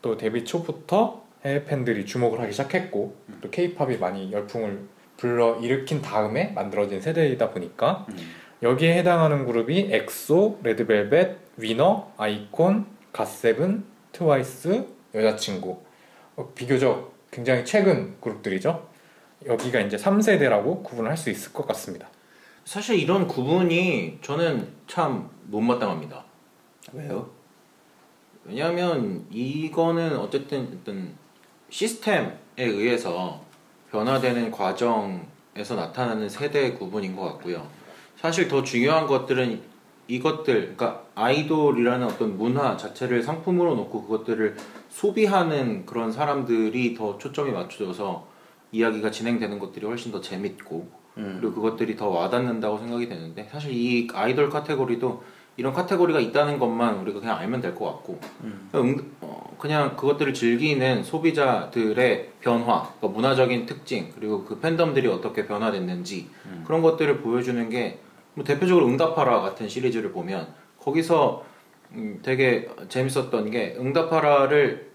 또 0.00 0.16
데뷔 0.16 0.44
초부터 0.44 1.22
해외 1.44 1.64
팬들이 1.64 2.06
주목을 2.06 2.40
하기 2.40 2.52
시작했고 2.52 3.16
또 3.40 3.50
케이팝이 3.50 3.98
많이 3.98 4.32
열풍을 4.32 4.80
불러 5.16 5.56
일으킨 5.60 6.02
다음에 6.02 6.52
만들어진 6.54 7.00
세대이다 7.00 7.50
보니까 7.50 8.06
음. 8.08 8.16
여기에 8.62 8.98
해당하는 8.98 9.44
그룹이 9.44 9.88
엑소, 9.90 10.60
레드벨벳, 10.62 11.36
위너, 11.56 12.12
아이콘, 12.16 12.86
갓세븐, 13.12 13.84
트와이스, 14.12 14.86
여자친구 15.14 15.78
어, 16.36 16.52
비교적 16.54 17.12
굉장히 17.30 17.64
최근 17.64 18.16
그룹들이죠. 18.20 18.88
여기가 19.46 19.80
이제 19.80 19.96
3세대라고 19.96 20.84
구분을 20.84 21.10
할수 21.10 21.30
있을 21.30 21.52
것 21.52 21.66
같습니다. 21.66 22.08
사실 22.64 22.98
이런 22.98 23.26
구분이 23.26 24.18
저는 24.22 24.68
참 24.86 25.28
못마땅합니다. 25.46 26.24
왜요? 26.92 27.28
왜냐하면 28.44 29.26
이거는 29.30 30.16
어쨌든 30.16 30.78
어떤 30.80 31.14
시스템에 31.70 32.36
의해서 32.58 33.40
변화되는 33.90 34.50
과정에서 34.50 35.74
나타나는 35.76 36.28
세대 36.28 36.72
구분인 36.72 37.16
것 37.16 37.24
같고요. 37.24 37.66
사실 38.16 38.48
더 38.48 38.62
중요한 38.62 39.06
것들은 39.06 39.62
이것들, 40.08 40.74
그러니까 40.76 41.04
아이돌이라는 41.14 42.06
어떤 42.06 42.36
문화 42.36 42.76
자체를 42.76 43.22
상품으로 43.22 43.74
놓고 43.76 44.02
그것들을 44.02 44.56
소비하는 44.90 45.86
그런 45.86 46.12
사람들이 46.12 46.94
더 46.94 47.18
초점이 47.18 47.52
맞춰져서 47.52 48.26
이야기가 48.72 49.10
진행되는 49.10 49.58
것들이 49.58 49.86
훨씬 49.86 50.12
더 50.12 50.20
재밌고 50.20 51.01
음. 51.18 51.38
그리고 51.40 51.54
그것들이 51.54 51.96
더 51.96 52.08
와닿는다고 52.08 52.78
생각이 52.78 53.08
되는데 53.08 53.48
사실 53.52 53.72
이 53.72 54.08
아이돌 54.12 54.48
카테고리도 54.50 55.22
이런 55.58 55.72
카테고리가 55.74 56.18
있다는 56.20 56.58
것만 56.58 56.96
우리가 57.00 57.20
그냥 57.20 57.36
알면 57.38 57.60
될 57.60 57.74
것 57.74 57.84
같고 57.86 58.18
음. 58.42 58.70
응- 58.74 59.10
어, 59.20 59.54
그냥 59.58 59.96
그것들을 59.96 60.32
즐기는 60.32 61.02
소비자들의 61.04 62.30
변화, 62.40 62.82
그러니까 62.98 63.08
문화적인 63.08 63.66
특징 63.66 64.10
그리고 64.14 64.44
그 64.44 64.58
팬덤들이 64.60 65.06
어떻게 65.08 65.46
변화됐는지 65.46 66.28
음. 66.46 66.64
그런 66.66 66.82
것들을 66.82 67.18
보여주는 67.20 67.68
게 67.68 67.98
뭐 68.34 68.44
대표적으로 68.46 68.86
응답하라 68.86 69.42
같은 69.42 69.68
시리즈를 69.68 70.10
보면 70.10 70.48
거기서 70.80 71.44
음, 71.92 72.18
되게 72.22 72.66
재밌었던 72.88 73.50
게 73.50 73.76
응답하라를 73.78 74.90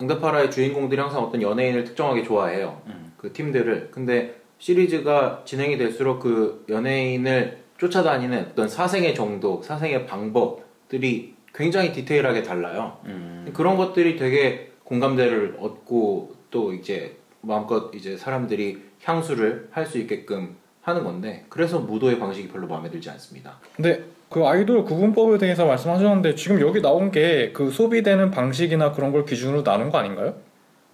응답하라의 0.00 0.50
주인공들이 0.50 0.98
항상 0.98 1.22
어떤 1.22 1.42
연예인을 1.42 1.84
특정하게 1.84 2.22
좋아해요. 2.22 2.80
음. 2.86 3.12
그 3.18 3.30
팀들을. 3.34 3.90
근데 3.90 4.37
시리즈가 4.58 5.42
진행이 5.44 5.78
될수록 5.78 6.20
그 6.20 6.64
연예인을 6.68 7.58
쫓아다니는 7.78 8.48
어떤 8.52 8.68
사생의 8.68 9.14
정도, 9.14 9.62
사생의 9.62 10.06
방법들이 10.06 11.34
굉장히 11.54 11.92
디테일하게 11.92 12.42
달라요. 12.42 12.98
음. 13.06 13.48
그런 13.54 13.76
것들이 13.76 14.16
되게 14.16 14.72
공감대를 14.84 15.56
얻고 15.60 16.34
또 16.50 16.72
이제 16.72 17.16
마음껏 17.40 17.90
이제 17.94 18.16
사람들이 18.16 18.82
향수를 19.04 19.68
할 19.70 19.86
수 19.86 19.98
있게끔 19.98 20.56
하는 20.82 21.04
건데 21.04 21.44
그래서 21.48 21.78
무도의 21.78 22.18
방식이 22.18 22.48
별로 22.48 22.66
마음에 22.66 22.90
들지 22.90 23.10
않습니다. 23.10 23.58
근데 23.76 24.02
그 24.30 24.46
아이돌 24.46 24.84
구분법에 24.84 25.38
대해서 25.38 25.66
말씀하셨는데 25.66 26.34
지금 26.34 26.60
여기 26.60 26.80
나온 26.82 27.10
게 27.10 27.52
그 27.54 27.70
소비되는 27.70 28.30
방식이나 28.30 28.92
그런 28.92 29.12
걸 29.12 29.24
기준으로 29.24 29.62
나눈 29.62 29.90
거 29.90 29.98
아닌가요? 29.98 30.34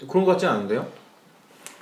그런 0.08 0.24
것 0.24 0.32
같지 0.32 0.46
않은데요? 0.46 0.86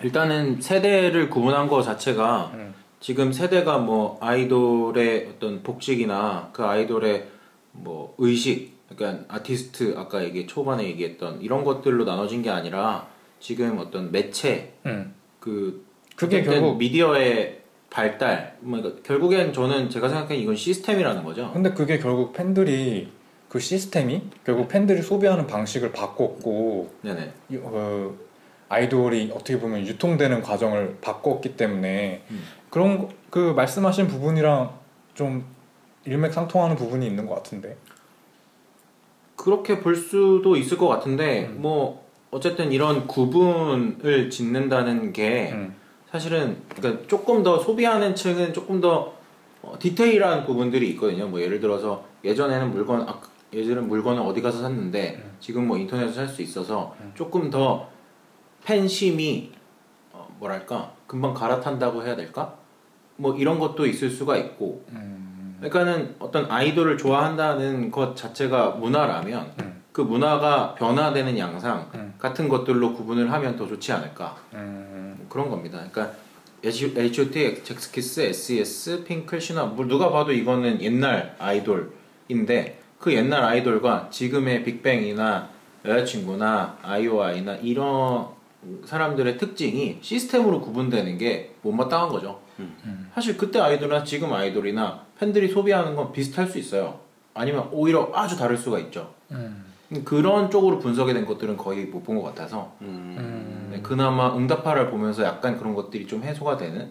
일단은 0.02 0.60
세대를 0.60 1.30
구분한 1.30 1.68
거 1.68 1.82
자체가 1.82 2.50
음. 2.54 2.74
지금 3.00 3.32
세대가 3.32 3.78
뭐 3.78 4.18
아이돌의 4.20 5.28
어떤 5.34 5.62
복직이나 5.62 6.50
그 6.52 6.64
아이돌의 6.64 7.26
뭐 7.72 8.14
의식 8.18 8.72
그러니까 8.94 9.24
아티스트 9.34 9.94
아까 9.96 10.22
얘기 10.22 10.46
초반에 10.46 10.84
얘기했던 10.84 11.40
이런 11.40 11.64
것들로 11.64 12.04
나눠진 12.04 12.42
게 12.42 12.50
아니라 12.50 13.06
지금 13.40 13.78
어떤 13.78 14.12
매체 14.12 14.72
음. 14.86 15.14
그 15.40 15.84
그게 16.16 16.42
결국- 16.42 16.76
미디어의 16.76 17.60
발달 17.90 18.56
뭐 18.60 18.78
그러니까 18.80 19.02
결국엔 19.02 19.52
저는 19.52 19.90
제가 19.90 20.08
생각하기엔 20.08 20.40
이건 20.42 20.56
시스템이라는 20.56 21.24
거죠. 21.24 21.50
근데 21.52 21.70
그게 21.72 21.98
결국 21.98 22.32
팬들이 22.32 23.08
그 23.48 23.58
시스템이 23.58 24.22
결국 24.44 24.68
팬들이 24.68 25.02
소비하는 25.02 25.46
방식을 25.46 25.92
바꿨고 25.92 26.90
네네. 27.02 27.32
이- 27.50 27.58
어, 27.62 28.14
아이돌이 28.72 29.30
어떻게 29.34 29.58
보면 29.60 29.86
유통되는 29.86 30.40
과정을 30.40 30.96
바꿨기 31.02 31.56
때문에 31.56 32.22
음. 32.30 32.42
그런 32.70 32.98
거- 32.98 33.08
그 33.28 33.52
말씀하신 33.54 34.08
부분이랑 34.08 34.72
좀 35.14 35.44
일맥상통하는 36.06 36.76
부분이 36.76 37.06
있는 37.06 37.26
것 37.26 37.34
같은데. 37.34 37.76
그렇게 39.36 39.80
볼 39.80 39.94
수도 39.96 40.56
있을 40.56 40.78
것 40.78 40.88
같은데 40.88 41.46
음. 41.46 41.58
뭐 41.60 42.02
어쨌든 42.30 42.72
이런 42.72 43.06
구분을 43.06 44.30
짓는다는 44.30 45.12
게 45.12 45.50
음. 45.52 45.74
사실은 46.10 46.56
그러니까 46.74 47.06
조금 47.08 47.42
더 47.42 47.58
소비하는 47.58 48.14
층은 48.14 48.54
조금 48.54 48.80
더 48.80 49.14
어, 49.62 49.76
디테일한 49.78 50.44
부분들이 50.46 50.88
있거든요. 50.90 51.28
뭐 51.28 51.40
예를 51.40 51.60
들어서 51.60 52.04
예전에는 52.24 52.70
물건 52.72 53.02
아, 53.08 53.20
예전에 53.52 53.80
물건을 53.82 54.22
어디 54.22 54.40
가서 54.40 54.62
샀는데 54.62 55.20
음. 55.22 55.30
지금 55.40 55.66
뭐 55.68 55.76
인터넷에서 55.76 56.14
살 56.14 56.28
수 56.28 56.40
있어서 56.40 56.94
조금 57.14 57.50
더 57.50 57.88
팬심이 58.64 59.52
어, 60.12 60.28
뭐랄까 60.38 60.92
금방 61.06 61.34
갈아탄다고 61.34 62.04
해야 62.04 62.16
될까? 62.16 62.54
뭐 63.16 63.36
이런 63.36 63.58
것도 63.58 63.86
있을 63.86 64.10
수가 64.10 64.36
있고 64.36 64.84
음. 64.90 65.56
그러니까는 65.58 66.16
어떤 66.18 66.50
아이돌을 66.50 66.98
좋아한다는 66.98 67.90
것 67.90 68.16
자체가 68.16 68.70
문화라면 68.70 69.52
음. 69.60 69.82
그 69.92 70.00
문화가 70.00 70.74
변화되는 70.74 71.38
양상 71.38 71.88
음. 71.94 72.14
같은 72.18 72.48
것들로 72.48 72.94
구분을 72.94 73.30
하면 73.30 73.56
더 73.56 73.66
좋지 73.66 73.92
않을까 73.92 74.36
음. 74.54 75.14
뭐 75.18 75.26
그런 75.28 75.50
겁니다. 75.50 75.84
그러니까 75.90 76.16
H.O.T, 76.64 77.64
잭스키스, 77.64 78.20
S.E.S, 78.20 79.04
핑클, 79.04 79.40
신화 79.40 79.64
뭐 79.64 79.84
누가 79.86 80.10
봐도 80.10 80.32
이거는 80.32 80.80
옛날 80.80 81.34
아이돌인데 81.38 82.80
그 82.98 83.12
옛날 83.12 83.42
아이돌과 83.42 84.08
지금의 84.10 84.62
빅뱅이나 84.64 85.48
여자친구나 85.84 86.78
아이오아이나 86.82 87.56
이런 87.56 88.28
사람들의 88.84 89.38
특징이 89.38 89.98
시스템으로 90.00 90.60
구분되는 90.60 91.18
게 91.18 91.54
못마땅한 91.62 92.08
거죠. 92.08 92.40
사실 93.14 93.36
그때 93.36 93.58
아이돌이나 93.58 94.04
지금 94.04 94.32
아이돌이나 94.32 95.04
팬들이 95.18 95.48
소비하는 95.48 95.96
건 95.96 96.12
비슷할 96.12 96.46
수 96.46 96.58
있어요. 96.58 97.00
아니면 97.34 97.68
오히려 97.72 98.10
아주 98.14 98.36
다를 98.36 98.56
수가 98.56 98.78
있죠. 98.80 99.12
음. 99.32 99.64
그런 100.04 100.50
쪽으로 100.50 100.78
분석이 100.78 101.12
된 101.12 101.26
것들은 101.26 101.56
거의 101.56 101.86
못 101.86 102.02
본 102.04 102.16
것 102.16 102.22
같아서 102.22 102.74
음. 102.82 103.16
음. 103.18 103.68
네, 103.72 103.80
그나마 103.82 104.34
응답하라를 104.36 104.90
보면서 104.90 105.22
약간 105.24 105.58
그런 105.58 105.74
것들이 105.74 106.06
좀 106.06 106.22
해소가 106.22 106.56
되는 106.56 106.90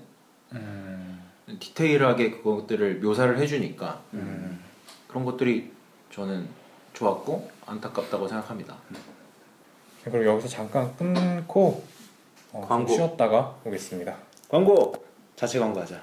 음. 0.53 1.21
디테일하게 1.59 2.31
그것들을 2.31 2.99
묘사를 2.99 3.37
해주니까 3.39 4.01
음. 4.13 4.59
그런 5.07 5.25
것들이 5.25 5.71
저는 6.11 6.47
좋았고 6.93 7.49
안타깝다고 7.65 8.27
생각합니다. 8.27 8.75
그럼 10.03 10.25
여기서 10.25 10.47
잠깐 10.47 10.95
끊고 10.97 11.83
어, 12.53 12.59
좀 12.61 12.67
광고. 12.69 12.93
쉬었다가 12.93 13.55
오겠습니다. 13.65 14.15
광고 14.49 14.93
자체 15.35 15.59
광고하자. 15.59 15.95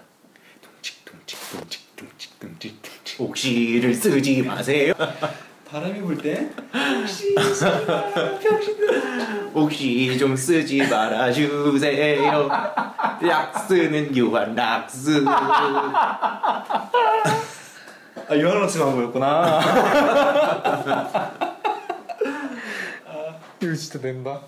둥직 0.63 1.05
둥직 1.05 1.39
둥직 1.51 1.97
둥직 1.97 2.39
둥직 2.41 2.83
둥직. 2.83 3.21
옥시를 3.21 3.95
쓰지 3.95 4.43
마세요. 4.43 4.95
바람이 5.69 6.01
불 6.01 6.17
때? 6.19 6.49
옥시 9.53 10.17
좀 10.19 10.35
쓰지 10.37 10.79
말아주세요. 10.89 12.49
락스는 13.21 14.17
유한 14.17 14.55
락스. 14.55 15.25
아 18.31 18.35
유한락스 18.35 18.79
광고였구나. 18.79 19.61
이거 23.61 23.75
진짜 23.75 23.99
낸다. 24.01 24.47